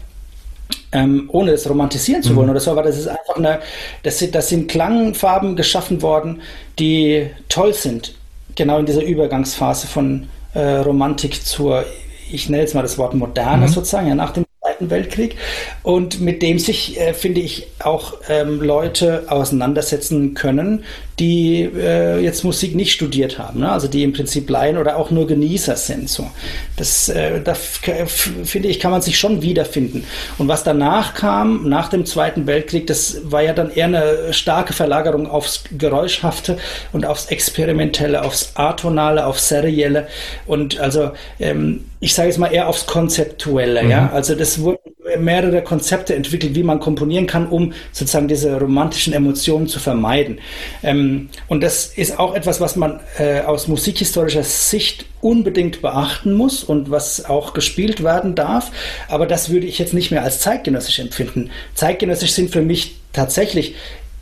[0.93, 2.51] ähm, ohne es romantisieren zu wollen mhm.
[2.51, 3.59] oder so, aber das ist einfach eine,
[4.03, 6.41] das sind, das sind Klangfarben geschaffen worden,
[6.79, 8.15] die toll sind,
[8.55, 11.83] genau in dieser Übergangsphase von äh, Romantik zur,
[12.31, 13.71] ich nenne jetzt mal das Wort Moderne mhm.
[13.71, 15.35] sozusagen, ja, nach dem Zweiten Weltkrieg
[15.83, 20.83] und mit dem sich, äh, finde ich, auch ähm, Leute auseinandersetzen können,
[21.19, 23.71] die äh, jetzt Musik nicht studiert haben, ne?
[23.71, 26.09] also die im Prinzip Laien oder auch nur Genießer sind.
[26.09, 26.27] So.
[26.75, 30.05] Das, äh, da finde ich, kann man sich schon wiederfinden.
[30.39, 34.73] Und was danach kam, nach dem Zweiten Weltkrieg, das war ja dann eher eine starke
[34.73, 36.57] Verlagerung aufs Geräuschhafte
[36.93, 40.07] und aufs Experimentelle, aufs Atonale, aufs Serielle
[40.47, 43.83] und also ähm, ich sage jetzt mal eher aufs Konzeptuelle.
[43.83, 43.89] Mhm.
[43.89, 44.11] Ja?
[44.11, 44.77] Also das wurden
[45.19, 50.39] mehrere Konzepte entwickelt, wie man komponieren kann, um sozusagen diese romantischen Emotionen zu vermeiden.
[50.83, 56.61] Ähm, und das ist auch etwas, was man äh, aus musikhistorischer Sicht unbedingt beachten muss
[56.61, 58.71] und was auch gespielt werden darf.
[59.07, 61.51] Aber das würde ich jetzt nicht mehr als zeitgenössisch empfinden.
[61.73, 63.75] Zeitgenössisch sind für mich tatsächlich,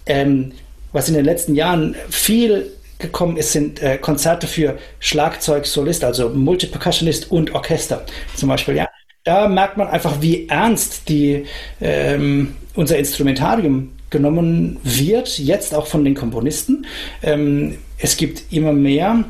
[0.05, 0.51] ähm,
[0.91, 2.71] was in den letzten Jahren viel
[3.01, 8.87] gekommen ist, sind äh, Konzerte für Schlagzeug, Solist, also Multipercussionist und Orchester zum Beispiel, ja
[9.23, 11.45] da merkt man einfach, wie ernst die,
[11.79, 16.85] ähm, unser Instrumentarium genommen wird, jetzt auch von den Komponisten.
[17.21, 19.23] Ähm, es gibt immer mehr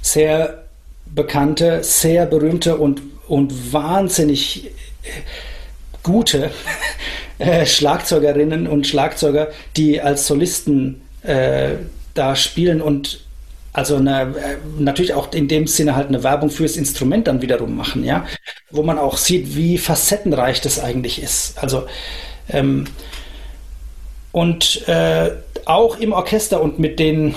[0.00, 0.64] sehr
[1.06, 4.70] bekannte, sehr berühmte und, und wahnsinnig
[6.02, 6.50] gute
[7.38, 11.74] äh, Schlagzeugerinnen und Schlagzeuger, die als Solisten äh,
[12.14, 13.20] da spielen und
[13.72, 17.76] also eine, äh, natürlich auch in dem Sinne halt eine Werbung fürs Instrument dann wiederum
[17.76, 18.24] machen, ja,
[18.70, 21.58] wo man auch sieht, wie facettenreich das eigentlich ist.
[21.58, 21.86] Also
[22.48, 22.86] ähm,
[24.30, 25.30] und äh,
[25.64, 27.34] auch im Orchester und mit den,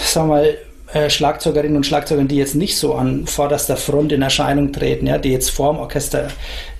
[0.00, 0.58] sagen wir mal,
[0.92, 5.18] äh, Schlagzeugerinnen und Schlagzeugern, die jetzt nicht so an vorderster Front in Erscheinung treten, ja,
[5.18, 6.28] die jetzt vor dem Orchester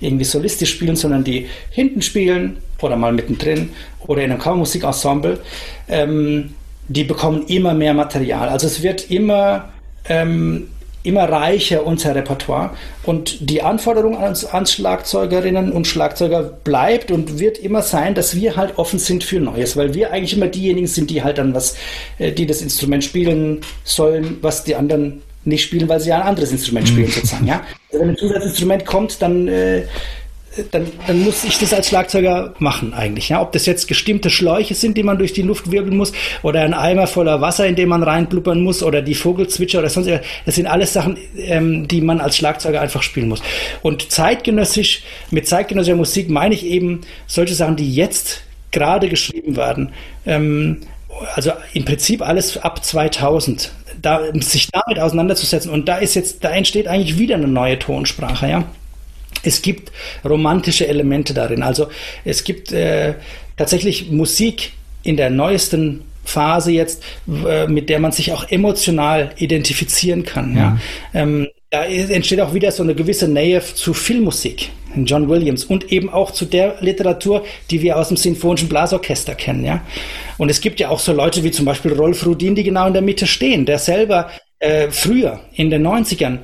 [0.01, 3.69] irgendwie solistisch spielen, sondern die hinten spielen oder mal mittendrin
[4.07, 5.39] oder in einem Kammermusikensemble,
[5.87, 6.53] ähm,
[6.87, 8.49] die bekommen immer mehr Material.
[8.49, 9.69] Also es wird immer
[10.09, 10.67] ähm,
[11.03, 12.71] immer reicher unser Repertoire
[13.03, 18.55] und die Anforderung ans, ans, Schlagzeugerinnen und Schlagzeuger bleibt und wird immer sein, dass wir
[18.55, 21.75] halt offen sind für Neues, weil wir eigentlich immer diejenigen sind, die halt dann was,
[22.19, 26.27] äh, die das Instrument spielen sollen, was die anderen nicht spielen, weil sie ja ein
[26.27, 27.13] anderes Instrument spielen mhm.
[27.13, 27.47] sozusagen.
[27.47, 27.61] Ja,
[27.91, 29.85] also wenn ein Zusatzinstrument kommt, dann äh,
[30.71, 33.29] dann, dann muss ich das als Schlagzeuger machen eigentlich.
[33.29, 33.41] Ja?
[33.41, 36.11] Ob das jetzt gestimmte Schläuche sind, die man durch die Luft wirbeln muss,
[36.43, 40.07] oder ein Eimer voller Wasser, in dem man reinblubbern muss, oder die Vogelzwitscher oder sonst
[40.07, 40.29] irgendwas.
[40.45, 43.41] Das sind alles Sachen, ähm, die man als Schlagzeuger einfach spielen muss.
[43.81, 49.93] Und zeitgenössisch, mit zeitgenössischer Musik meine ich eben solche Sachen, die jetzt gerade geschrieben werden.
[50.25, 50.81] Ähm,
[51.35, 53.71] also im Prinzip alles ab 2000.
[54.01, 55.69] Da, sich damit auseinanderzusetzen.
[55.69, 58.63] Und da ist jetzt, da entsteht eigentlich wieder eine neue Tonsprache, ja.
[59.43, 59.91] Es gibt
[60.23, 61.63] romantische Elemente darin.
[61.63, 61.87] Also
[62.25, 63.15] es gibt äh,
[63.57, 64.73] tatsächlich Musik
[65.03, 67.03] in der neuesten Phase jetzt,
[67.47, 70.55] äh, mit der man sich auch emotional identifizieren kann.
[70.55, 70.77] Ja.
[71.13, 71.21] ja.
[71.21, 74.71] Ähm, da entsteht auch wieder so eine gewisse Nähe zu Filmmusik,
[75.05, 79.63] John Williams und eben auch zu der Literatur, die wir aus dem Sinfonischen Blasorchester kennen.
[79.63, 79.81] Ja.
[80.37, 82.93] Und es gibt ja auch so Leute wie zum Beispiel Rolf Rudin, die genau in
[82.93, 84.29] der Mitte stehen, der selber
[84.59, 86.39] äh, früher in den 90ern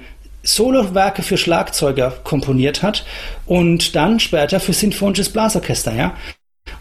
[0.47, 3.05] Solowerke für Schlagzeuger komponiert hat
[3.45, 6.13] und dann später für Sinfonisches Blasorchester, ja.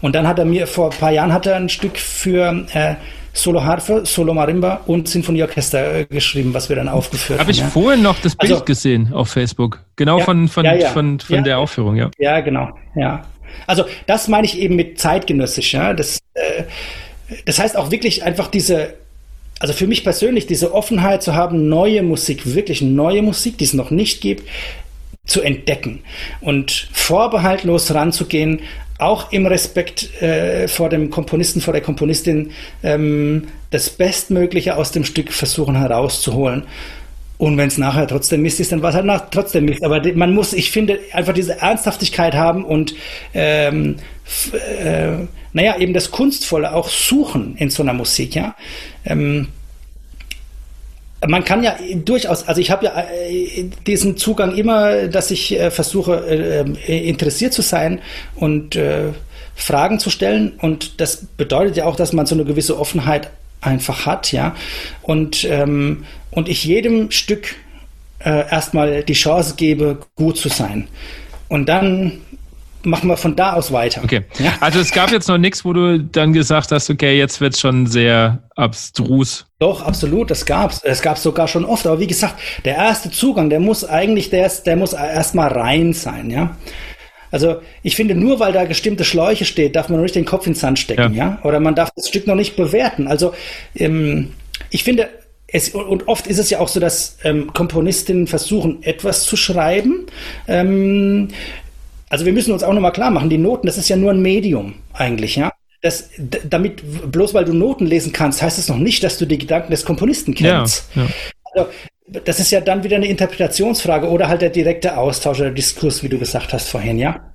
[0.01, 2.95] Und dann hat er mir, vor ein paar Jahren hat er ein Stück für äh,
[3.33, 7.47] Solo Harfe, Solo Marimba und Sinfonieorchester äh, geschrieben, was wir dann aufgeführt Hab haben.
[7.47, 7.67] Habe ich ja.
[7.67, 9.83] vorhin noch das Bild also, gesehen auf Facebook.
[9.97, 12.09] Genau ja, von, von, ja, von, von der Aufführung, ja.
[12.17, 13.23] Ja, genau, ja.
[13.65, 15.93] Also das meine ich eben mit zeitgenössisch, ja.
[15.93, 16.63] Das, äh,
[17.45, 18.93] das heißt auch wirklich einfach diese
[19.59, 23.73] also für mich persönlich diese Offenheit zu haben, neue Musik, wirklich neue Musik, die es
[23.73, 24.47] noch nicht gibt,
[25.25, 25.99] zu entdecken
[26.41, 28.61] und vorbehaltlos ranzugehen,
[28.97, 32.51] auch im Respekt äh, vor dem Komponisten, vor der Komponistin,
[32.81, 36.63] ähm, das Bestmögliche aus dem Stück versuchen herauszuholen.
[37.37, 39.83] Und wenn es nachher trotzdem Mist ist, dann war es halt nach, trotzdem Mist.
[39.83, 42.95] Aber man muss, ich finde, einfach diese Ernsthaftigkeit haben und
[43.33, 43.97] ähm,
[44.81, 48.55] äh, naja, eben das Kunstvolle auch suchen in so einer Musik, ja.
[49.05, 49.49] Ähm,
[51.25, 55.71] man kann ja durchaus, also ich habe ja äh, diesen Zugang immer, dass ich äh,
[55.71, 58.01] versuche, äh, interessiert zu sein
[58.35, 58.77] und
[59.55, 60.53] Fragen zu stellen.
[60.59, 63.31] Und das bedeutet ja auch, dass man so eine gewisse Offenheit
[63.61, 64.55] einfach hat, ja.
[65.01, 67.55] Und, ähm, und ich jedem Stück
[68.19, 70.87] äh, erstmal die Chance gebe, gut zu sein.
[71.47, 72.21] Und dann
[72.83, 74.03] machen wir von da aus weiter.
[74.03, 74.23] Okay.
[74.39, 74.53] Ja?
[74.59, 77.59] Also es gab jetzt noch nichts, wo du dann gesagt hast, okay, jetzt wird es
[77.59, 79.45] schon sehr abstrus.
[79.59, 80.81] Doch, absolut, das gab's.
[80.83, 81.85] Es gab sogar schon oft.
[81.85, 82.35] Aber wie gesagt,
[82.65, 86.55] der erste Zugang, der muss eigentlich, der, ist, der muss erstmal rein sein, ja.
[87.31, 90.47] Also ich finde, nur weil da bestimmte Schläuche steht, darf man noch nicht den Kopf
[90.47, 91.25] ins Sand stecken, ja.
[91.25, 91.39] ja?
[91.43, 93.07] Oder man darf das Stück noch nicht bewerten.
[93.07, 93.33] Also
[93.75, 94.33] ähm,
[94.69, 95.09] ich finde,
[95.47, 100.07] es, und oft ist es ja auch so, dass ähm, Komponistinnen versuchen, etwas zu schreiben.
[100.47, 101.29] Ähm,
[102.09, 104.21] also wir müssen uns auch nochmal klar machen, die Noten, das ist ja nur ein
[104.21, 105.51] Medium eigentlich, ja.
[105.81, 106.09] Das,
[106.49, 109.37] damit, bloß weil du Noten lesen kannst, heißt es das noch nicht, dass du die
[109.37, 110.89] Gedanken des Komponisten kennst.
[110.95, 111.09] Ja, ja.
[111.53, 111.69] Also,
[112.07, 116.09] das ist ja dann wieder eine Interpretationsfrage oder halt der direkte Austausch oder Diskurs, wie
[116.09, 117.33] du gesagt hast vorhin, ja.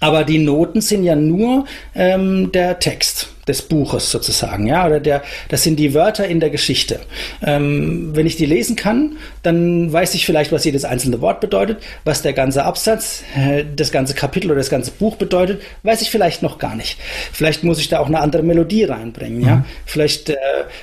[0.00, 5.22] Aber die Noten sind ja nur ähm, der Text des Buches sozusagen, ja, oder der,
[5.48, 7.00] das sind die Wörter in der Geschichte.
[7.42, 11.82] Ähm, wenn ich die lesen kann, dann weiß ich vielleicht, was jedes einzelne Wort bedeutet,
[12.04, 16.10] was der ganze Absatz, äh, das ganze Kapitel oder das ganze Buch bedeutet, weiß ich
[16.10, 16.98] vielleicht noch gar nicht.
[17.32, 19.46] Vielleicht muss ich da auch eine andere Melodie reinbringen, mhm.
[19.46, 19.64] ja.
[19.84, 20.36] Vielleicht, äh,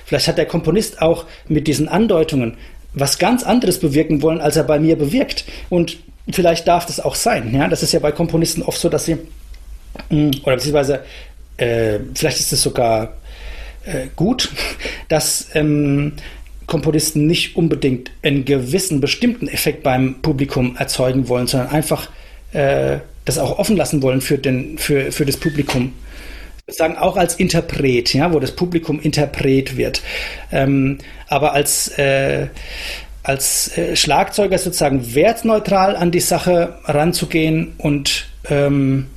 [0.05, 2.57] vielleicht hat der Komponist auch mit diesen Andeutungen
[2.93, 5.45] was ganz anderes bewirken wollen, als er bei mir bewirkt.
[5.69, 5.97] Und
[6.29, 7.53] vielleicht darf das auch sein.
[7.53, 9.17] Ja, das ist ja bei Komponisten oft so, dass sie
[10.09, 11.01] mm, oder beziehungsweise
[11.57, 13.13] äh, vielleicht ist es sogar
[13.85, 14.49] äh, gut,
[15.07, 16.13] dass ähm,
[16.67, 22.09] Komponisten nicht unbedingt einen gewissen bestimmten Effekt beim Publikum erzeugen wollen, sondern einfach
[22.53, 25.93] äh, das auch offen lassen wollen für, den, für, für das Publikum.
[26.71, 30.01] Sagen auch als Interpret, ja, wo das Publikum Interpret wird.
[30.51, 30.97] Ähm,
[31.27, 32.47] aber als äh,
[33.23, 39.07] als äh, Schlagzeuger sozusagen wertneutral an die Sache ranzugehen und ähm,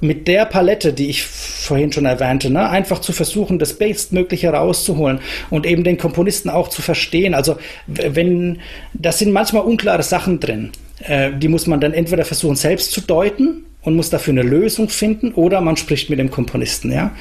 [0.00, 5.20] mit der Palette, die ich vorhin schon erwähnte, ne, einfach zu versuchen, das Bestmögliche rauszuholen
[5.48, 7.34] und eben den Komponisten auch zu verstehen.
[7.34, 7.56] Also
[7.86, 8.60] wenn,
[8.94, 10.72] das sind manchmal unklare Sachen drin.
[11.04, 14.88] Äh, die muss man dann entweder versuchen selbst zu deuten und muss dafür eine Lösung
[14.88, 17.14] finden oder man spricht mit dem Komponisten, ja.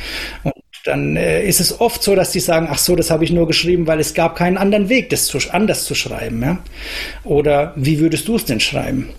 [0.43, 0.53] Und
[0.85, 3.47] dann äh, ist es oft so, dass die sagen, ach so, das habe ich nur
[3.47, 6.59] geschrieben, weil es gab keinen anderen Weg, das zu, anders zu schreiben, ja.
[7.23, 9.09] Oder wie würdest du es denn schreiben?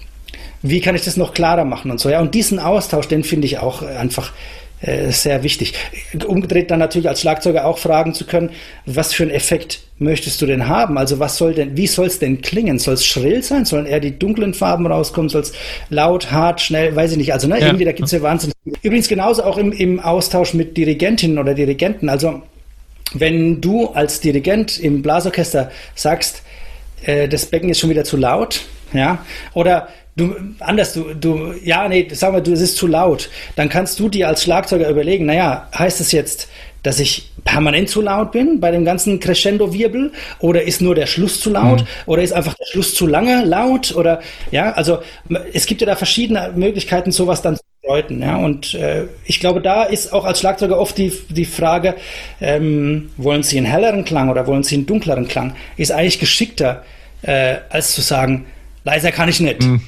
[0.63, 2.21] Wie kann ich das noch klarer machen und so, ja.
[2.21, 4.33] Und diesen Austausch, den finde ich auch einfach
[4.83, 5.75] sehr wichtig.
[6.27, 8.51] Umgedreht dann natürlich als Schlagzeuger auch fragen zu können,
[8.85, 10.99] was für einen Effekt möchtest du denn haben?
[10.99, 12.79] Also was soll denn, wie soll es denn klingen?
[12.79, 13.65] Soll es schrill sein?
[13.65, 15.29] Sollen eher die dunklen Farben rauskommen?
[15.29, 15.53] Soll es
[15.89, 16.95] laut, hart, schnell?
[16.97, 17.33] Weiß ich nicht.
[17.33, 17.67] Also ne, ja.
[17.67, 18.55] irgendwie, da gibt es ja wahnsinnig.
[18.83, 22.09] Übrigens genauso auch im, im Austausch mit Dirigentinnen oder Dirigenten.
[22.09, 22.43] Also
[23.15, 26.43] wenn du als Dirigent im Blasorchester sagst,
[27.05, 28.63] äh, das Becken ist schon wieder zu laut,
[28.93, 29.25] ja,
[29.55, 33.31] oder Du, anders, du, du, ja, nee, sag mal, du, es ist zu laut.
[33.57, 36.49] Dann kannst du dir als Schlagzeuger überlegen, naja, heißt es jetzt,
[36.83, 40.13] dass ich permanent zu laut bin bei dem ganzen Crescendo-Wirbel?
[40.41, 41.81] Oder ist nur der Schluss zu laut?
[41.81, 41.87] Mhm.
[42.07, 43.95] Oder ist einfach der Schluss zu lange laut?
[43.97, 44.99] Oder, ja, also,
[45.53, 48.37] es gibt ja da verschiedene Möglichkeiten, sowas dann zu deuten, ja.
[48.37, 51.95] Und, äh, ich glaube, da ist auch als Schlagzeuger oft die, die Frage,
[52.41, 55.55] ähm, wollen Sie einen helleren Klang oder wollen Sie einen dunkleren Klang?
[55.79, 56.85] Ist eigentlich geschickter,
[57.23, 58.47] äh, als zu sagen,
[58.85, 59.63] leiser kann ich nicht.
[59.63, 59.81] Mhm.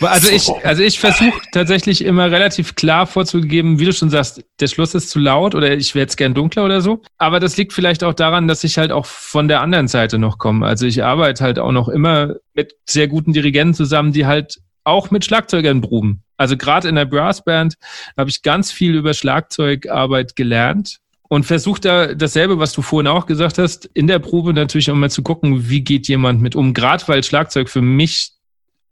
[0.00, 4.66] Also ich, also ich versuche tatsächlich immer relativ klar vorzugeben, wie du schon sagst, der
[4.66, 7.02] Schluss ist zu laut oder ich wäre jetzt gern dunkler oder so.
[7.18, 10.38] Aber das liegt vielleicht auch daran, dass ich halt auch von der anderen Seite noch
[10.38, 10.66] komme.
[10.66, 15.10] Also ich arbeite halt auch noch immer mit sehr guten Dirigenten zusammen, die halt auch
[15.10, 16.22] mit Schlagzeugern proben.
[16.36, 17.74] Also gerade in der Brassband
[18.16, 23.26] habe ich ganz viel über Schlagzeugarbeit gelernt und versuche da dasselbe, was du vorhin auch
[23.26, 26.72] gesagt hast, in der Probe natürlich auch mal zu gucken, wie geht jemand mit um.
[26.72, 28.35] Gerade weil Schlagzeug für mich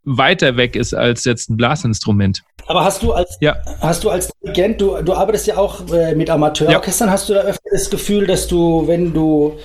[0.05, 2.43] weiter weg ist als jetzt ein Blasinstrument.
[2.67, 3.55] Aber hast du als ja.
[3.79, 7.13] hast du als Dirigent, du, du arbeitest ja auch äh, mit Amateurorchestern, ja.
[7.13, 9.57] hast du da öfter das Gefühl, dass du, wenn du,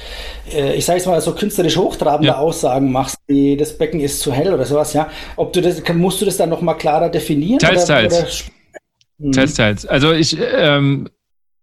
[0.53, 2.39] äh, ich sage jetzt mal so künstlerisch hochtrabende ja.
[2.39, 6.21] Aussagen machst, wie das Becken ist zu hell oder sowas, ja, ob du das, musst
[6.21, 7.59] du das dann nochmal klarer definieren?
[7.59, 8.45] Teils, oder, teils.
[9.19, 9.33] Oder?
[9.33, 9.87] Teils, teils.
[9.87, 11.09] Also ich, ähm,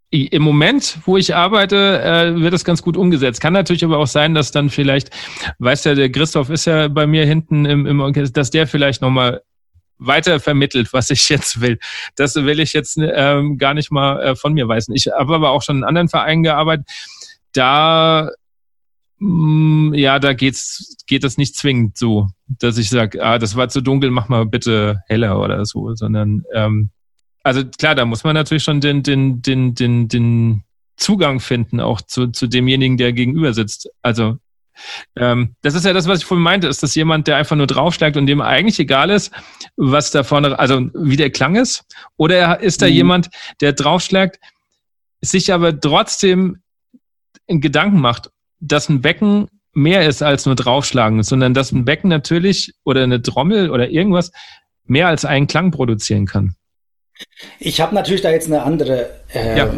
[0.10, 3.42] im Moment, wo ich arbeite, äh, wird das ganz gut umgesetzt.
[3.42, 5.10] Kann natürlich aber auch sein, dass dann vielleicht,
[5.60, 9.02] weiß ja, der Christoph ist ja bei mir hinten im, im Orchester, dass der vielleicht
[9.02, 9.42] nochmal
[9.98, 11.80] weiter vermittelt, was ich jetzt will.
[12.16, 14.96] Das will ich jetzt ähm, gar nicht mal äh, von mir weisen.
[14.96, 16.88] Ich habe aber auch schon in anderen Vereinen gearbeitet.
[17.52, 18.30] Da
[19.20, 23.56] mh, mm, ja, da geht's, geht das nicht zwingend so, dass ich sage, ah, das
[23.56, 26.92] war zu dunkel, mach mal bitte heller oder so, sondern ähm,
[27.48, 30.64] also klar, da muss man natürlich schon den, den, den, den, den
[30.98, 33.90] Zugang finden, auch zu, zu demjenigen, der gegenüber sitzt.
[34.02, 34.38] Also
[35.16, 37.66] ähm, das ist ja das, was ich vorhin meinte, ist das jemand, der einfach nur
[37.66, 39.32] draufschlägt und dem eigentlich egal ist,
[39.78, 41.86] was da vorne, also wie der Klang ist?
[42.18, 42.94] Oder ist da mhm.
[42.94, 43.30] jemand,
[43.62, 44.40] der draufschlägt,
[45.22, 46.62] sich aber trotzdem
[47.46, 48.30] in Gedanken macht,
[48.60, 53.22] dass ein Becken mehr ist als nur draufschlagen, sondern dass ein Becken natürlich oder eine
[53.22, 54.34] Trommel oder irgendwas
[54.84, 56.57] mehr als einen Klang produzieren kann.
[57.60, 59.66] Ich habe natürlich da jetzt eine andere, äh, ja.
[59.66, 59.70] äh,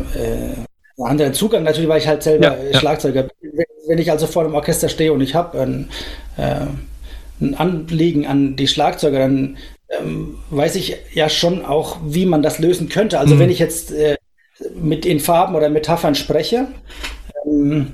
[0.98, 3.54] einen anderen Zugang, natürlich, weil ich halt selber ja, Schlagzeuger bin.
[3.88, 5.90] Wenn ich also vor dem Orchester stehe und ich habe ein,
[6.38, 6.66] äh,
[7.42, 9.58] ein Anliegen an die Schlagzeuger, dann
[9.90, 13.20] ähm, weiß ich ja schon auch, wie man das lösen könnte.
[13.20, 13.40] Also mhm.
[13.40, 14.18] wenn ich jetzt äh,
[14.76, 16.68] mit in Farben oder Metaphern spreche
[17.46, 17.94] ähm,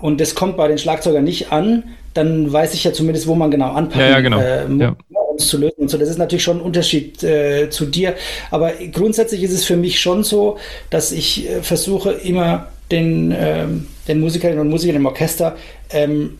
[0.00, 1.84] und das kommt bei den Schlagzeugern nicht an,
[2.14, 4.38] dann weiß ich ja zumindest, wo man genau anpacken ja, ja, genau.
[4.38, 4.96] Äh, muss,
[5.32, 5.98] um es zu lösen und so.
[5.98, 8.14] Das ist natürlich schon ein Unterschied äh, zu dir.
[8.50, 10.58] Aber grundsätzlich ist es für mich schon so,
[10.90, 15.56] dass ich äh, versuche immer den, ähm, den Musikerinnen und Musikern im Orchester,
[15.90, 16.38] ähm,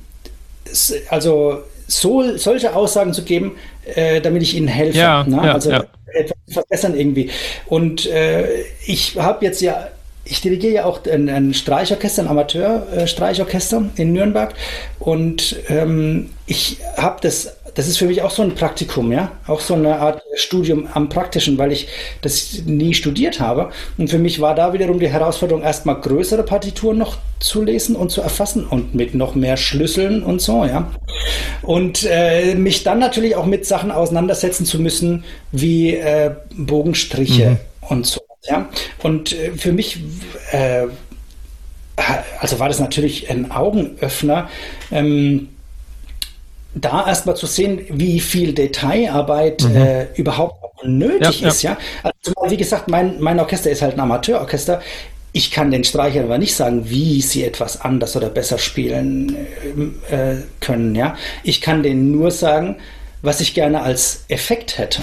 [1.09, 3.57] also so, solche Aussagen zu geben,
[3.95, 4.99] äh, damit ich ihnen helfe.
[4.99, 5.37] Ja, ne?
[5.37, 5.85] ja, also ja.
[6.13, 7.31] etwas zu verbessern irgendwie.
[7.67, 9.89] Und äh, ich habe jetzt ja
[10.25, 14.55] ich dirigiere ja auch ein, ein Streichorchester, ein Amateur-Streichorchester in Nürnberg.
[14.99, 19.61] Und ähm, ich habe das das ist für mich auch so ein Praktikum, ja, auch
[19.61, 21.89] so eine Art Studium am Praktischen, weil ich
[22.21, 23.71] das nie studiert habe.
[23.97, 28.11] Und für mich war da wiederum die Herausforderung, erstmal größere Partituren noch zu lesen und
[28.11, 30.91] zu erfassen und mit noch mehr Schlüsseln und so, ja.
[31.63, 37.59] Und äh, mich dann natürlich auch mit Sachen auseinandersetzen zu müssen, wie äh, Bogenstriche mhm.
[37.89, 38.69] und so, ja.
[39.03, 40.01] Und äh, für mich
[40.51, 40.87] äh,
[42.41, 44.49] also war das natürlich ein Augenöffner.
[44.91, 45.49] Ähm,
[46.75, 49.77] da erstmal zu sehen, wie viel Detailarbeit mhm.
[49.77, 51.73] äh, überhaupt nötig ja, ist, ja.
[51.73, 51.79] ja.
[52.03, 54.81] Also, wie gesagt, mein, mein Orchester ist halt ein Amateurorchester.
[55.33, 59.37] Ich kann den Streichern aber nicht sagen, wie sie etwas anders oder besser spielen
[60.11, 61.17] äh, können, ja.
[61.43, 62.77] Ich kann denen nur sagen,
[63.21, 65.03] was ich gerne als Effekt hätte.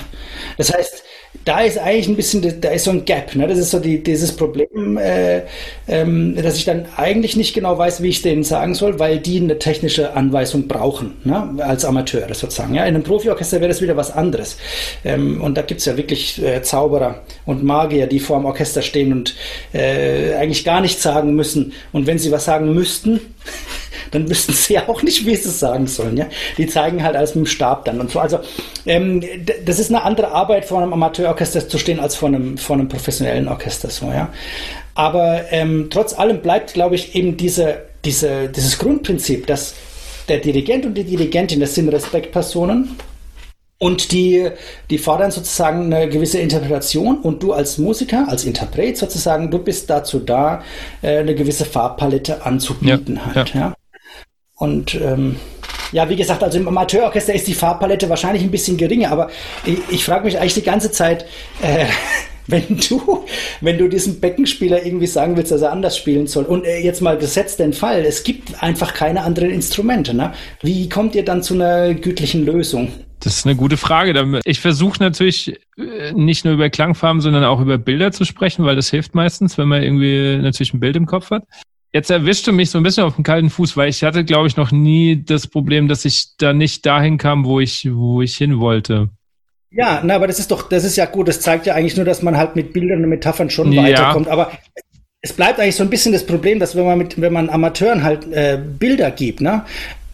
[0.57, 1.03] Das heißt,
[1.49, 3.33] da ist eigentlich ein bisschen, da ist so ein Gap.
[3.33, 3.47] Ne?
[3.47, 5.41] Das ist so die, dieses Problem, äh,
[5.87, 9.39] ähm, dass ich dann eigentlich nicht genau weiß, wie ich denen sagen soll, weil die
[9.39, 11.55] eine technische Anweisung brauchen, ne?
[11.57, 12.75] als Amateur sozusagen.
[12.75, 12.83] Ja?
[12.83, 14.57] In einem Profiorchester wäre das wieder was anderes.
[15.03, 18.83] Ähm, und da gibt es ja wirklich äh, Zauberer und Magier, die vor dem Orchester
[18.83, 19.35] stehen und
[19.73, 21.73] äh, eigentlich gar nichts sagen müssen.
[21.91, 23.21] Und wenn sie was sagen müssten,
[24.11, 26.15] dann wüssten sie ja auch nicht, wie sie es sagen sollen.
[26.15, 26.27] Ja?
[26.59, 28.19] Die zeigen halt alles mit dem Stab dann und so.
[28.19, 28.39] Also
[28.85, 29.23] ähm,
[29.65, 30.93] das ist eine andere Arbeit, vor einem
[31.39, 33.89] Amateurorchester zu stehen, als vor einem, vor einem professionellen Orchester.
[33.89, 34.29] So, ja?
[34.95, 39.75] Aber ähm, trotz allem bleibt, glaube ich, eben diese, diese, dieses Grundprinzip, dass
[40.27, 42.95] der Dirigent und die Dirigentin, das sind Respektpersonen,
[43.81, 44.49] und die,
[44.89, 49.89] die fordern sozusagen eine gewisse Interpretation und du als Musiker, als Interpret sozusagen, du bist
[49.89, 50.63] dazu da,
[51.01, 53.53] äh, eine gewisse Farbpalette anzubieten ja, halt.
[53.53, 53.59] Ja.
[53.59, 53.73] ja.
[54.60, 55.38] Und ähm,
[55.93, 59.30] ja, wie gesagt, also im Amateurorchester ist die Farbpalette wahrscheinlich ein bisschen geringer, aber
[59.66, 61.26] ich, ich frage mich eigentlich die ganze Zeit,
[61.62, 61.86] äh,
[62.47, 63.26] wenn du,
[63.62, 67.01] wenn du diesem Beckenspieler irgendwie sagen willst, dass er anders spielen soll, und äh, jetzt
[67.01, 70.34] mal gesetzt den Fall, es gibt einfach keine anderen Instrumente, ne?
[70.62, 72.91] Wie kommt ihr dann zu einer gütlichen Lösung?
[73.22, 74.41] Das ist eine gute Frage.
[74.45, 78.76] Ich versuche natürlich äh, nicht nur über Klangfarben, sondern auch über Bilder zu sprechen, weil
[78.76, 81.43] das hilft meistens, wenn man irgendwie natürlich ein Bild im Kopf hat.
[81.91, 84.47] Jetzt erwischt du mich so ein bisschen auf den kalten Fuß, weil ich hatte, glaube
[84.47, 88.37] ich, noch nie das Problem, dass ich da nicht dahin kam, wo ich, wo ich
[88.37, 89.09] hin wollte.
[89.71, 91.27] Ja, na, aber das ist doch, das ist ja gut.
[91.27, 93.83] Das zeigt ja eigentlich nur, dass man halt mit Bildern und Metaphern schon ja.
[93.83, 94.27] weiterkommt.
[94.27, 94.51] Aber
[95.21, 98.03] es bleibt eigentlich so ein bisschen das Problem, dass wenn man mit, wenn man Amateuren
[98.03, 99.65] halt äh, Bilder gibt, ne,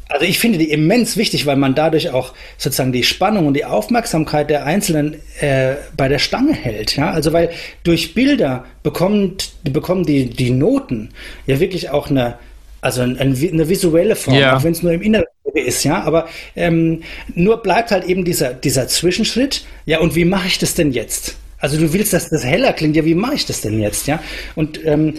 [0.08, 3.66] also ich finde die immens wichtig, weil man dadurch auch sozusagen die Spannung und die
[3.66, 6.95] Aufmerksamkeit der Einzelnen äh, bei der Stange hält.
[6.95, 7.12] Ja?
[7.12, 7.49] Also weil
[7.84, 11.10] durch Bilder bekommt, bekommen die, die Noten
[11.47, 12.36] ja wirklich auch eine,
[12.82, 14.58] also eine, eine visuelle Form, ja.
[14.58, 15.26] auch wenn es nur im Inneren
[15.56, 16.03] ist, ja.
[16.03, 17.01] Aber ähm,
[17.34, 19.66] nur bleibt halt eben dieser, dieser Zwischenschritt.
[19.86, 21.36] Ja, und wie mache ich das denn jetzt?
[21.58, 24.22] Also du willst, dass das heller klingt, ja, wie mache ich das denn jetzt, ja?
[24.53, 25.16] Und ähm,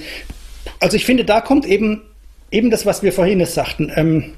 [0.79, 2.03] also ich finde, da kommt eben
[2.51, 3.91] eben das, was wir vorhin sagten.
[3.97, 4.35] Ähm,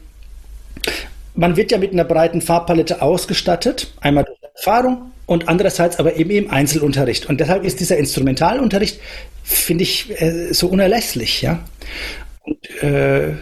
[1.35, 6.31] man wird ja mit einer breiten Farbpalette ausgestattet, einmal durch Erfahrung und andererseits aber eben
[6.31, 7.27] im Einzelunterricht.
[7.27, 8.99] Und deshalb ist dieser Instrumentalunterricht,
[9.45, 11.61] finde ich, äh, so unerlässlich, ja.
[12.43, 13.35] Und, äh,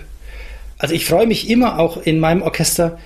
[0.79, 2.99] also ich freue mich immer auch in meinem Orchester,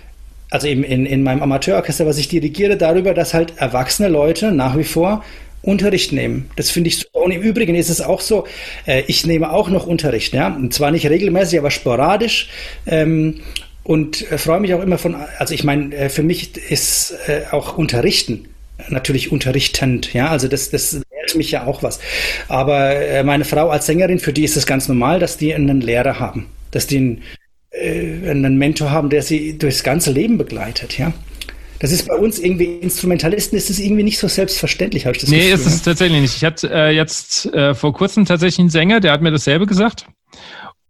[0.50, 4.76] also eben in, in meinem Amateurorchester, was ich dirigiere, darüber, dass halt erwachsene Leute nach
[4.76, 5.22] wie vor
[5.62, 6.50] Unterricht nehmen.
[6.56, 7.20] Das finde ich super.
[7.20, 8.46] Und im Übrigen ist es auch so,
[8.86, 10.48] äh, ich nehme auch noch Unterricht, ja.
[10.48, 12.48] Und zwar nicht regelmäßig, aber sporadisch.
[12.86, 13.42] Ähm,
[13.91, 17.43] und äh, freue mich auch immer von, also ich meine, äh, für mich ist äh,
[17.51, 18.47] auch Unterrichten
[18.88, 21.99] natürlich unterrichtend, ja, also das, das lehrt mich ja auch was.
[22.47, 25.80] Aber äh, meine Frau als Sängerin, für die ist es ganz normal, dass die einen
[25.80, 27.22] Lehrer haben, dass die einen,
[27.72, 31.12] äh, einen Mentor haben, der sie durchs ganze Leben begleitet, ja.
[31.80, 35.30] Das ist bei uns irgendwie, Instrumentalisten ist es irgendwie nicht so selbstverständlich, habe ich das
[35.30, 35.57] nee, Gefühl.
[35.57, 36.36] Nee, ist es tatsächlich nicht.
[36.36, 40.07] Ich hatte äh, jetzt äh, vor kurzem tatsächlich einen Sänger, der hat mir dasselbe gesagt.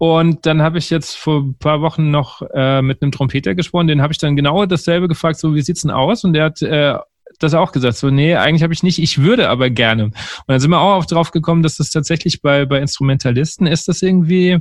[0.00, 3.86] Und dann habe ich jetzt vor ein paar Wochen noch äh, mit einem Trompeter gesprochen,
[3.86, 6.24] den habe ich dann genau dasselbe gefragt, so wie sieht's denn aus?
[6.24, 6.96] Und der hat äh,
[7.38, 10.04] das auch gesagt, so nee, eigentlich habe ich nicht, ich würde aber gerne.
[10.04, 10.14] Und
[10.46, 14.00] dann sind wir auch auf drauf gekommen, dass das tatsächlich bei, bei Instrumentalisten ist das
[14.00, 14.60] irgendwie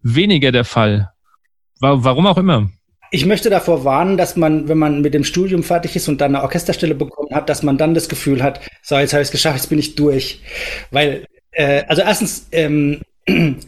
[0.00, 1.10] weniger der Fall.
[1.80, 2.70] Warum auch immer.
[3.10, 6.34] Ich möchte davor warnen, dass man, wenn man mit dem Studium fertig ist und dann
[6.34, 9.32] eine Orchesterstelle bekommen hat, dass man dann das Gefühl hat, so, jetzt habe ich es
[9.32, 10.40] geschafft, jetzt bin ich durch.
[10.90, 13.02] Weil, äh, also erstens, ähm,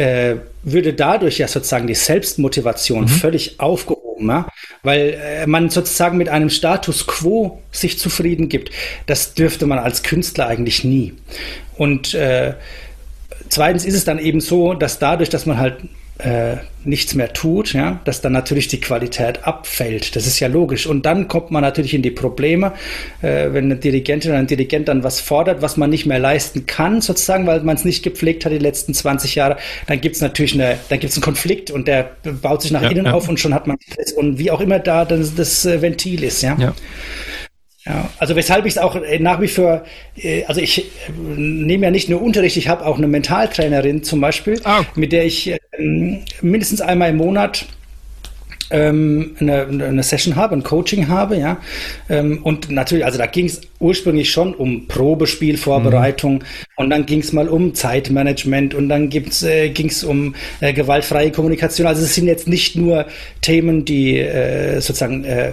[0.00, 3.08] äh, würde dadurch ja sozusagen die Selbstmotivation mhm.
[3.08, 4.48] völlig aufgehoben, ja?
[4.82, 8.70] weil äh, man sozusagen mit einem Status quo sich zufrieden gibt.
[9.04, 11.12] Das dürfte man als Künstler eigentlich nie.
[11.76, 12.54] Und äh,
[13.50, 15.76] zweitens ist es dann eben so, dass dadurch, dass man halt
[16.24, 20.16] äh, nichts mehr tut, ja, dass dann natürlich die Qualität abfällt.
[20.16, 20.86] Das ist ja logisch.
[20.86, 22.72] Und dann kommt man natürlich in die Probleme,
[23.20, 26.66] äh, wenn eine Dirigentin oder ein Dirigent dann was fordert, was man nicht mehr leisten
[26.66, 30.22] kann, sozusagen, weil man es nicht gepflegt hat die letzten 20 Jahre, dann gibt es
[30.22, 32.10] natürlich eine, dann gibt es einen Konflikt und der
[32.40, 33.12] baut sich nach ja, innen ja.
[33.12, 33.76] auf und schon hat man
[34.16, 36.56] und wie auch immer da das, das äh, Ventil ist, ja.
[36.58, 36.74] ja.
[37.86, 39.84] Ja, also weshalb ich es auch äh, nach wie vor,
[40.16, 44.20] äh, also ich äh, nehme ja nicht nur Unterricht, ich habe auch eine Mentaltrainerin zum
[44.20, 44.82] Beispiel, ah.
[44.96, 47.64] mit der ich ähm, mindestens einmal im Monat
[48.70, 51.58] ähm, eine, eine Session habe, ein Coaching habe, ja.
[52.10, 56.42] Ähm, und natürlich, also da ging es ursprünglich schon um Probespielvorbereitung mhm.
[56.76, 61.32] und dann ging es mal um Zeitmanagement und dann äh, ging es um äh, gewaltfreie
[61.32, 61.86] Kommunikation.
[61.86, 63.06] Also es sind jetzt nicht nur
[63.40, 65.52] Themen, die äh, sozusagen äh,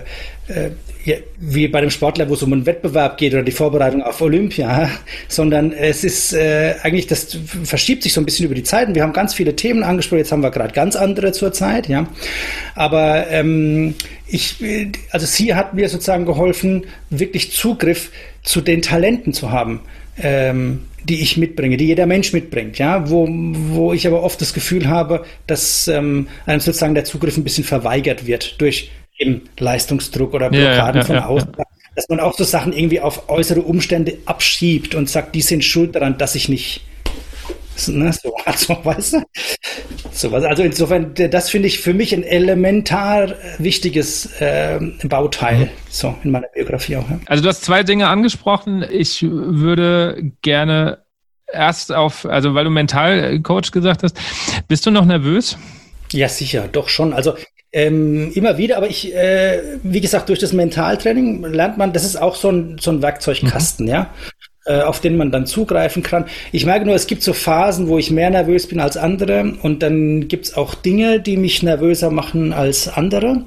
[1.08, 4.22] äh, wie bei dem Sportler, wo es um einen Wettbewerb geht oder die Vorbereitung auf
[4.22, 4.90] Olympia,
[5.28, 8.96] sondern es ist äh, eigentlich, das verschiebt sich so ein bisschen über die Zeit und
[8.96, 12.08] wir haben ganz viele Themen angesprochen, jetzt haben wir gerade ganz andere zur Zeit, ja.
[12.76, 13.96] Aber ähm,
[14.28, 14.58] ich,
[15.12, 18.12] also sie hat mir sozusagen geholfen, wirklich Zugriff
[18.44, 19.82] zu den Talenten zu haben.
[20.20, 24.54] Ähm, die ich mitbringe, die jeder Mensch mitbringt, ja, wo, wo ich aber oft das
[24.54, 30.34] Gefühl habe, dass ähm, einem sozusagen der Zugriff ein bisschen verweigert wird durch eben Leistungsdruck
[30.34, 31.52] oder Blockaden ja, ja, von außen.
[31.96, 35.96] Dass man auch so Sachen irgendwie auf äußere Umstände abschiebt und sagt, die sind schuld
[35.96, 36.82] daran, dass ich nicht
[37.88, 39.24] Ne, so, also, weißt du?
[40.12, 45.70] So, also insofern, das finde ich für mich ein elementar wichtiges äh, Bauteil mhm.
[45.90, 47.10] so in meiner Biografie auch.
[47.10, 47.20] Ja.
[47.28, 48.84] Also du hast zwei Dinge angesprochen.
[48.90, 51.04] Ich würde gerne
[51.52, 54.18] erst auf, also weil du Mentalcoach gesagt hast,
[54.68, 55.58] bist du noch nervös?
[56.12, 57.14] Ja, sicher, doch schon.
[57.14, 57.36] Also
[57.78, 62.20] ähm, immer wieder, aber ich, äh, wie gesagt, durch das Mentaltraining lernt man, das ist
[62.20, 63.92] auch so ein, so ein Werkzeugkasten, mhm.
[63.92, 64.10] ja
[64.66, 66.26] äh, auf den man dann zugreifen kann.
[66.52, 69.84] Ich merke nur, es gibt so Phasen, wo ich mehr nervös bin als andere und
[69.84, 73.44] dann gibt es auch Dinge, die mich nervöser machen als andere.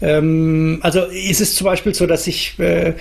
[0.00, 2.92] Ähm, also ist es zum Beispiel so, dass ich äh,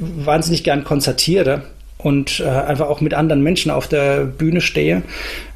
[0.00, 1.64] wahnsinnig gern konzertiere
[1.98, 5.02] und äh, einfach auch mit anderen Menschen auf der Bühne stehe.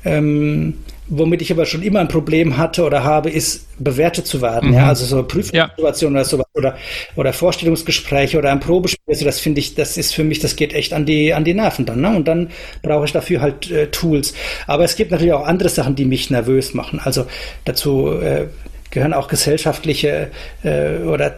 [0.05, 0.75] Ähm,
[1.11, 4.71] Womit ich aber schon immer ein Problem hatte oder habe, ist bewertet zu werden.
[4.71, 4.77] Mhm.
[4.77, 6.21] Ja, also so Prüfungssituationen ja.
[6.21, 6.77] oder sowas oder,
[7.17, 9.03] oder Vorstellungsgespräche oder ein Probespiel.
[9.07, 11.55] Also das finde ich, das ist für mich, das geht echt an die, an die
[11.55, 12.01] Nerven dann.
[12.01, 12.15] Ne?
[12.15, 12.51] Und dann
[12.83, 14.35] brauche ich dafür halt äh, Tools.
[14.67, 17.01] Aber es gibt natürlich auch andere Sachen, die mich nervös machen.
[17.03, 17.27] Also
[17.65, 18.47] dazu äh,
[18.91, 20.31] gehören auch gesellschaftliche
[20.63, 21.37] äh, oder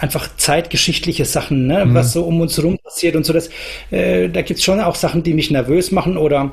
[0.00, 1.86] einfach zeitgeschichtliche Sachen, ne?
[1.86, 1.94] Mhm.
[1.94, 3.32] was so um uns herum passiert und so.
[3.32, 3.50] Das,
[3.90, 6.52] äh, da gibt es schon auch Sachen, die mich nervös machen oder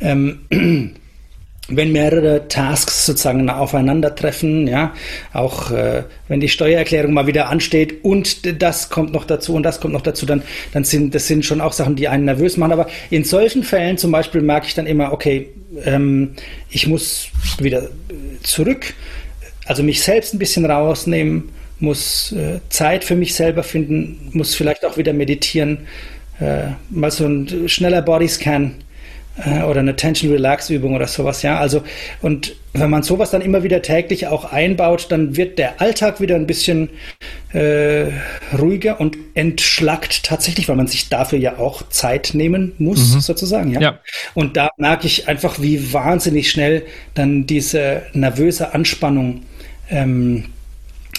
[0.00, 0.40] ähm,
[1.68, 4.92] wenn mehrere Tasks sozusagen aufeinandertreffen, ja,
[5.32, 9.80] auch äh, wenn die Steuererklärung mal wieder ansteht und das kommt noch dazu und das
[9.80, 10.42] kommt noch dazu, dann,
[10.72, 12.72] dann sind das sind schon auch Sachen, die einen nervös machen.
[12.72, 15.48] Aber in solchen Fällen zum Beispiel merke ich dann immer, okay,
[15.84, 16.34] ähm,
[16.68, 17.88] ich muss wieder
[18.42, 18.92] zurück,
[19.64, 24.84] also mich selbst ein bisschen rausnehmen, muss äh, Zeit für mich selber finden, muss vielleicht
[24.84, 25.86] auch wieder meditieren,
[26.40, 28.83] äh, mal so ein schneller Bodyscan äh,
[29.36, 31.58] oder eine Tension Relax Übung oder sowas, ja.
[31.58, 31.82] Also,
[32.22, 36.36] und wenn man sowas dann immer wieder täglich auch einbaut, dann wird der Alltag wieder
[36.36, 36.88] ein bisschen
[37.52, 38.06] äh,
[38.56, 43.20] ruhiger und entschlackt tatsächlich, weil man sich dafür ja auch Zeit nehmen muss, mhm.
[43.20, 43.80] sozusagen, ja?
[43.80, 43.98] ja.
[44.34, 46.82] Und da merke ich einfach, wie wahnsinnig schnell
[47.14, 49.42] dann diese nervöse Anspannung
[49.90, 50.46] ähm,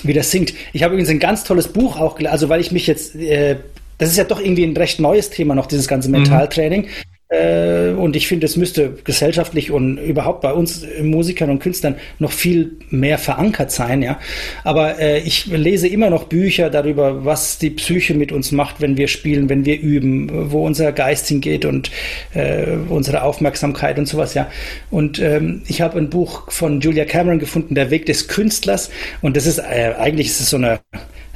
[0.04, 0.54] wieder sinkt.
[0.72, 3.58] Ich habe übrigens ein ganz tolles Buch auch, also weil ich mich jetzt äh,
[3.98, 6.16] das ist ja doch irgendwie ein recht neues Thema noch, dieses ganze mhm.
[6.16, 6.82] Mentaltraining.
[6.82, 7.15] Mhm.
[7.36, 12.32] Äh, und ich finde, es müsste gesellschaftlich und überhaupt bei uns Musikern und Künstlern noch
[12.32, 14.20] viel mehr verankert sein, ja.
[14.64, 18.98] Aber äh, ich lese immer noch Bücher darüber, was die Psyche mit uns macht, wenn
[18.98, 21.92] wir spielen, wenn wir üben, wo unser Geist hingeht und
[22.34, 24.50] äh, unsere Aufmerksamkeit und sowas, ja.
[24.92, 28.90] Und ähm, ich habe ein Buch von Julia Cameron gefunden, Der Weg des Künstlers.
[29.22, 30.80] Und das ist äh, eigentlich ist es so eine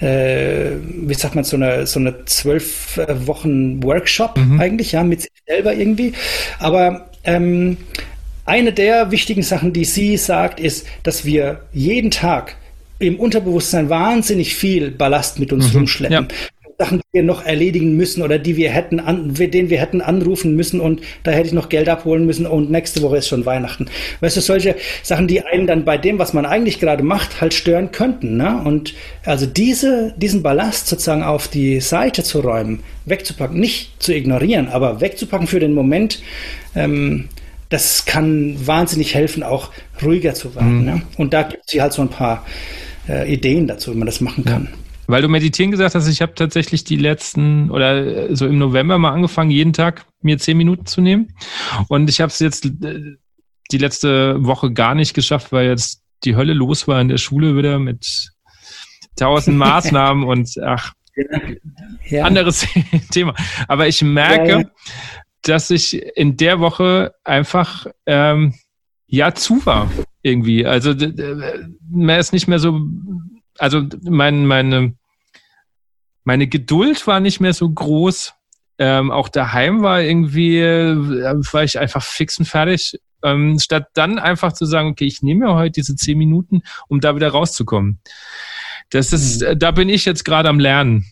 [0.02, 4.60] äh, wie sagt man, so eine, so eine zwölf Wochen Workshop mhm.
[4.60, 6.14] eigentlich, ja, mit sich selber irgendwie.
[6.60, 7.78] Aber ähm,
[8.45, 12.56] eine der wichtigen Sachen, die sie sagt, ist, dass wir jeden Tag
[13.00, 15.80] im Unterbewusstsein wahnsinnig viel Ballast mit uns mhm.
[15.80, 16.28] rumschleppen.
[16.30, 16.36] Ja.
[16.80, 20.56] Sachen, die wir noch erledigen müssen oder die wir hätten an, den wir hätten anrufen
[20.56, 23.88] müssen und da hätte ich noch Geld abholen müssen und nächste Woche ist schon Weihnachten.
[24.22, 27.54] Weißt du, solche Sachen, die einen dann bei dem, was man eigentlich gerade macht, halt
[27.54, 28.38] stören könnten.
[28.38, 28.62] Ne?
[28.64, 28.94] Und
[29.26, 35.02] also diese, diesen Ballast sozusagen auf die Seite zu räumen, wegzupacken, nicht zu ignorieren, aber
[35.02, 36.22] wegzupacken für den Moment,
[36.76, 37.28] ähm,
[37.68, 39.72] das kann wahnsinnig helfen, auch
[40.02, 40.80] ruhiger zu werden.
[40.80, 40.86] Mhm.
[40.86, 41.02] Ne?
[41.18, 42.46] Und da gibt es hier halt so ein paar
[43.10, 44.70] äh, Ideen dazu, wie man das machen kann.
[44.72, 44.89] Ja.
[45.10, 49.10] Weil du meditieren gesagt hast, ich habe tatsächlich die letzten oder so im November mal
[49.10, 51.34] angefangen, jeden Tag mir zehn Minuten zu nehmen.
[51.88, 53.16] Und ich habe es jetzt äh,
[53.72, 57.57] die letzte Woche gar nicht geschafft, weil jetzt die Hölle los war in der Schule
[57.57, 58.30] wieder mit
[59.16, 60.93] tausend Maßnahmen und ach,
[62.07, 62.24] ja.
[62.24, 62.68] anderes
[63.12, 63.34] Thema.
[63.68, 64.70] Aber ich merke, ja, ja.
[65.41, 68.53] dass ich in der Woche einfach ähm,
[69.07, 69.89] ja zu war
[70.22, 70.68] irgendwie.
[70.68, 70.93] Also
[71.89, 72.80] man ist nicht mehr so
[73.60, 74.93] also mein, meine,
[76.24, 78.34] meine Geduld war nicht mehr so groß.
[78.78, 83.00] Ähm, auch daheim war irgendwie, äh, war ich einfach fix und fertig.
[83.22, 87.02] Ähm, statt dann einfach zu sagen, okay, ich nehme mir heute diese zehn Minuten, um
[87.02, 88.00] da wieder rauszukommen.
[88.90, 89.60] Das ist, mhm.
[89.60, 91.06] da bin ich jetzt gerade am Lernen.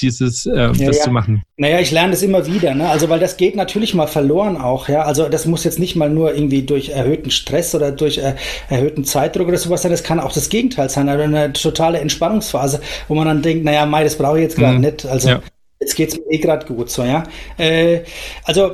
[0.00, 1.04] Dieses, äh, ja, das ja.
[1.04, 1.42] zu machen.
[1.56, 2.88] Naja, ich lerne das immer wieder, ne?
[2.88, 5.02] Also, weil das geht natürlich mal verloren auch, ja.
[5.02, 8.34] Also, das muss jetzt nicht mal nur irgendwie durch erhöhten Stress oder durch äh,
[8.68, 9.90] erhöhten Zeitdruck oder sowas sein.
[9.90, 13.86] Das kann auch das Gegenteil sein, also eine totale Entspannungsphase, wo man dann denkt, naja,
[13.86, 14.80] Mai, das brauche ich jetzt gerade mhm.
[14.80, 15.06] nicht.
[15.06, 15.42] Also, ja.
[15.80, 17.24] jetzt geht's mir eh gerade gut, so, ja.
[17.58, 18.00] Äh,
[18.44, 18.72] also,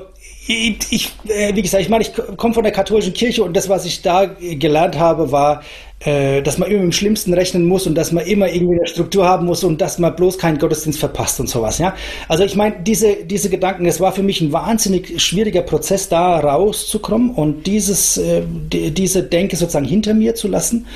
[0.48, 3.84] ich, äh, wie gesagt, ich meine, ich komme von der katholischen Kirche und das, was
[3.84, 5.62] ich da gelernt habe, war,
[6.00, 8.86] äh, dass man immer mit dem Schlimmsten rechnen muss und dass man immer irgendwie eine
[8.86, 11.78] Struktur haben muss und dass man bloß keinen Gottesdienst verpasst und sowas.
[11.78, 11.94] Ja,
[12.28, 16.38] also ich meine, diese diese Gedanken, es war für mich ein wahnsinnig schwieriger Prozess, da
[16.38, 20.86] rauszukommen und dieses äh, die, diese Denke sozusagen hinter mir zu lassen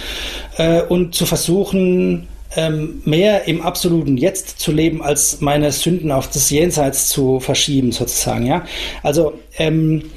[0.88, 6.50] und zu versuchen ähm, mehr im absoluten Jetzt zu leben, als meine Sünden auf das
[6.50, 8.46] Jenseits zu verschieben, sozusagen.
[8.46, 8.64] Ja,
[9.02, 10.10] also ähm,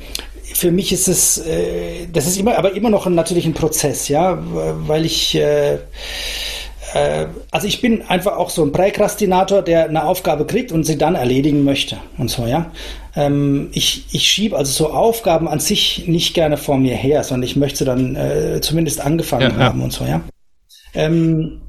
[0.54, 4.08] für mich ist es, äh, das ist immer, aber immer noch ein, natürlich ein Prozess,
[4.08, 4.38] ja,
[4.88, 5.80] weil ich äh,
[6.94, 10.98] äh, also ich bin einfach auch so ein Präkrastinator, der eine Aufgabe kriegt und sie
[10.98, 12.72] dann erledigen möchte und so, ja.
[13.16, 17.44] Ähm, ich ich schiebe also so Aufgaben an sich nicht gerne vor mir her, sondern
[17.44, 19.86] ich möchte dann äh, zumindest angefangen ja, haben ja.
[19.86, 20.22] und so, ja.
[20.94, 21.62] Ähm,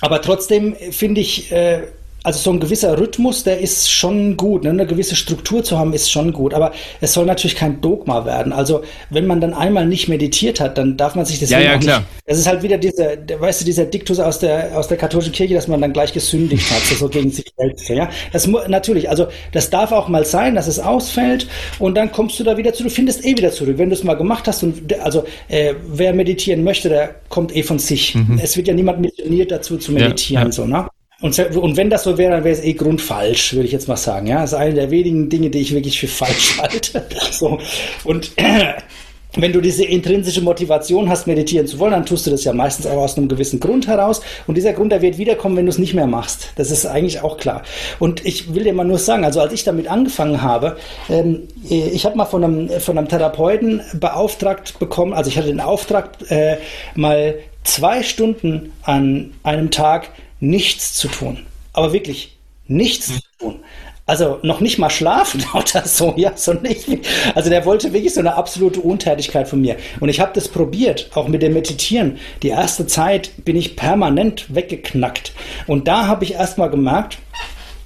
[0.00, 1.82] aber trotzdem finde ich, äh,
[2.22, 4.64] also so ein gewisser Rhythmus, der ist schon gut.
[4.64, 4.70] Ne?
[4.70, 6.52] Eine gewisse Struktur zu haben, ist schon gut.
[6.52, 8.52] Aber es soll natürlich kein Dogma werden.
[8.52, 11.78] Also wenn man dann einmal nicht meditiert hat, dann darf man sich das ja, ja,
[11.78, 12.00] klar.
[12.00, 12.10] nicht.
[12.26, 15.54] Das ist halt wieder dieser, weißt du, dieser Diktus aus der aus der katholischen Kirche,
[15.54, 17.88] dass man dann gleich gesündigt hat, so gegen sich selbst.
[17.88, 19.08] Ja, das natürlich.
[19.08, 21.46] Also das darf auch mal sein, dass es ausfällt
[21.78, 22.82] und dann kommst du da wieder zu.
[22.82, 24.62] Du findest eh wieder zurück, wenn du es mal gemacht hast.
[24.62, 28.14] Und also äh, wer meditieren möchte, der kommt eh von sich.
[28.14, 28.38] Mhm.
[28.42, 30.86] Es wird ja niemand missioniert dazu zu meditieren, ja, so ne?
[31.20, 33.96] Und, und wenn das so wäre, dann wäre es eh grundfalsch, würde ich jetzt mal
[33.96, 34.26] sagen.
[34.26, 37.04] Ja, das ist eine der wenigen Dinge, die ich wirklich für falsch halte.
[37.30, 37.58] so.
[38.04, 38.74] Und äh,
[39.36, 42.86] wenn du diese intrinsische Motivation hast, meditieren zu wollen, dann tust du das ja meistens
[42.86, 44.22] auch aus einem gewissen Grund heraus.
[44.46, 46.52] Und dieser Grund, der wird wiederkommen, wenn du es nicht mehr machst.
[46.56, 47.62] Das ist eigentlich auch klar.
[47.98, 50.78] Und ich will dir mal nur sagen, also als ich damit angefangen habe,
[51.10, 55.60] ähm, ich habe mal von einem, von einem Therapeuten beauftragt bekommen, also ich hatte den
[55.60, 56.56] Auftrag, äh,
[56.94, 60.08] mal zwei Stunden an einem Tag
[60.40, 61.46] nichts zu tun.
[61.72, 62.36] Aber wirklich
[62.66, 63.14] nichts mhm.
[63.14, 63.60] zu tun.
[64.06, 66.88] Also noch nicht mal schlafen oder so, ja, so nicht.
[67.36, 69.76] Also der wollte wirklich so eine absolute Untätigkeit von mir.
[70.00, 72.18] Und ich habe das probiert, auch mit dem Meditieren.
[72.42, 75.32] Die erste Zeit bin ich permanent weggeknackt.
[75.68, 77.18] Und da habe ich erstmal gemerkt,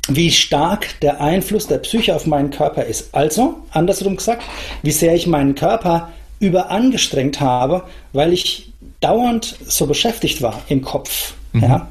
[0.09, 3.15] wie stark der Einfluss der Psyche auf meinen Körper ist.
[3.15, 4.43] Also, andersrum gesagt,
[4.83, 11.35] wie sehr ich meinen Körper überangestrengt habe, weil ich dauernd so beschäftigt war im Kopf.
[11.53, 11.63] Mhm.
[11.63, 11.89] Ja.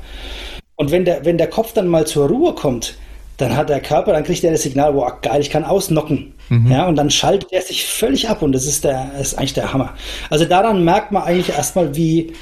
[0.83, 2.95] Und wenn der, wenn der Kopf dann mal zur Ruhe kommt,
[3.37, 6.33] dann hat der Körper, dann kriegt er das Signal, wow, geil, ich kann ausnocken.
[6.49, 6.69] Mhm.
[6.69, 9.71] Ja, und dann schaltet er sich völlig ab und das ist der, ist eigentlich der
[9.71, 9.93] Hammer.
[10.29, 12.33] Also daran merkt man eigentlich erstmal, wie,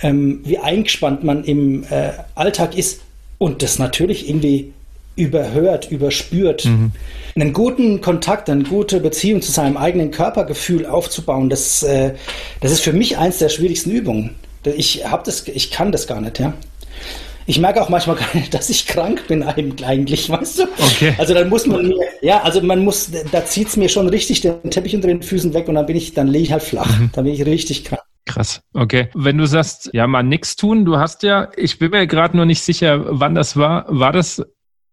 [0.00, 3.02] ähm, wie eingespannt man im äh, Alltag ist
[3.36, 4.72] und das natürlich irgendwie
[5.14, 6.64] überhört, überspürt.
[6.64, 6.92] Mhm.
[7.36, 12.14] Einen guten Kontakt, eine gute Beziehung zu seinem eigenen Körpergefühl aufzubauen, das, äh,
[12.62, 14.36] das ist für mich eins der schwierigsten Übungen.
[14.64, 16.54] Ich habe das, ich kann das gar nicht, ja
[17.50, 20.62] ich merke auch manchmal gar nicht, dass ich krank bin eigentlich, weißt du?
[20.78, 21.14] Okay.
[21.18, 24.40] Also dann muss man mir, ja, also man muss, da zieht es mir schon richtig
[24.40, 26.98] den Teppich unter den Füßen weg und dann bin ich, dann lege ich halt flach.
[26.98, 27.10] Mhm.
[27.12, 28.02] Dann bin ich richtig krank.
[28.26, 29.08] Krass, okay.
[29.14, 32.46] Wenn du sagst, ja, mal nichts tun, du hast ja, ich bin mir gerade nur
[32.46, 33.84] nicht sicher, wann das war.
[33.88, 34.44] War das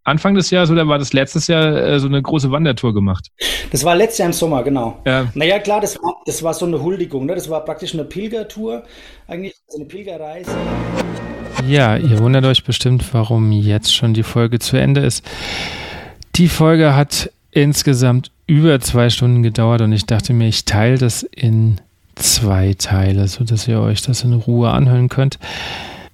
[0.04, 3.28] Anfang des Jahres oder war das letztes Jahr äh, so eine große Wandertour gemacht?
[3.72, 5.00] Das war letztes Jahr im Sommer, genau.
[5.06, 5.28] Ja.
[5.36, 7.36] Naja, klar, das war, das war so eine Huldigung, ne?
[7.36, 8.84] Das war praktisch eine Pilgertour,
[9.28, 10.52] eigentlich so eine Pilgerreise.
[11.66, 15.26] Ja, ihr wundert euch bestimmt, warum jetzt schon die Folge zu Ende ist.
[16.36, 21.24] Die Folge hat insgesamt über zwei Stunden gedauert und ich dachte mir, ich teile das
[21.24, 21.82] in
[22.16, 25.40] zwei Teile, sodass ihr euch das in Ruhe anhören könnt.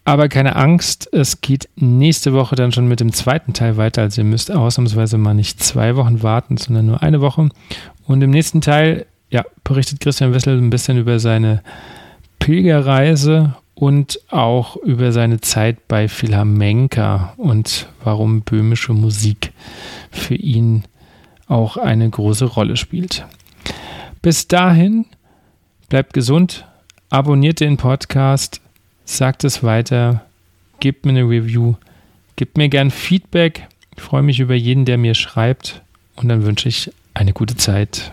[0.06, 4.02] Aber keine Angst, es geht nächste Woche dann schon mit dem zweiten Teil weiter.
[4.02, 7.50] Also ihr müsst ausnahmsweise mal nicht zwei Wochen warten, sondern nur eine Woche.
[8.06, 11.62] Und im nächsten Teil, ja, berichtet Christian Wessel ein bisschen über seine
[12.40, 19.52] Pilgerreise und auch über seine Zeit bei Philharmenka und warum böhmische Musik
[20.12, 20.84] für ihn
[21.48, 23.26] auch eine große Rolle spielt.
[24.22, 25.06] Bis dahin,
[25.90, 26.66] bleibt gesund,
[27.10, 28.62] abonniert den Podcast,
[29.06, 30.26] sagt es weiter,
[30.80, 31.76] gebt mir eine Review,
[32.36, 33.68] gebt mir gern Feedback.
[33.96, 35.82] Ich freue mich über jeden, der mir schreibt
[36.16, 38.12] und dann wünsche ich eine gute Zeit.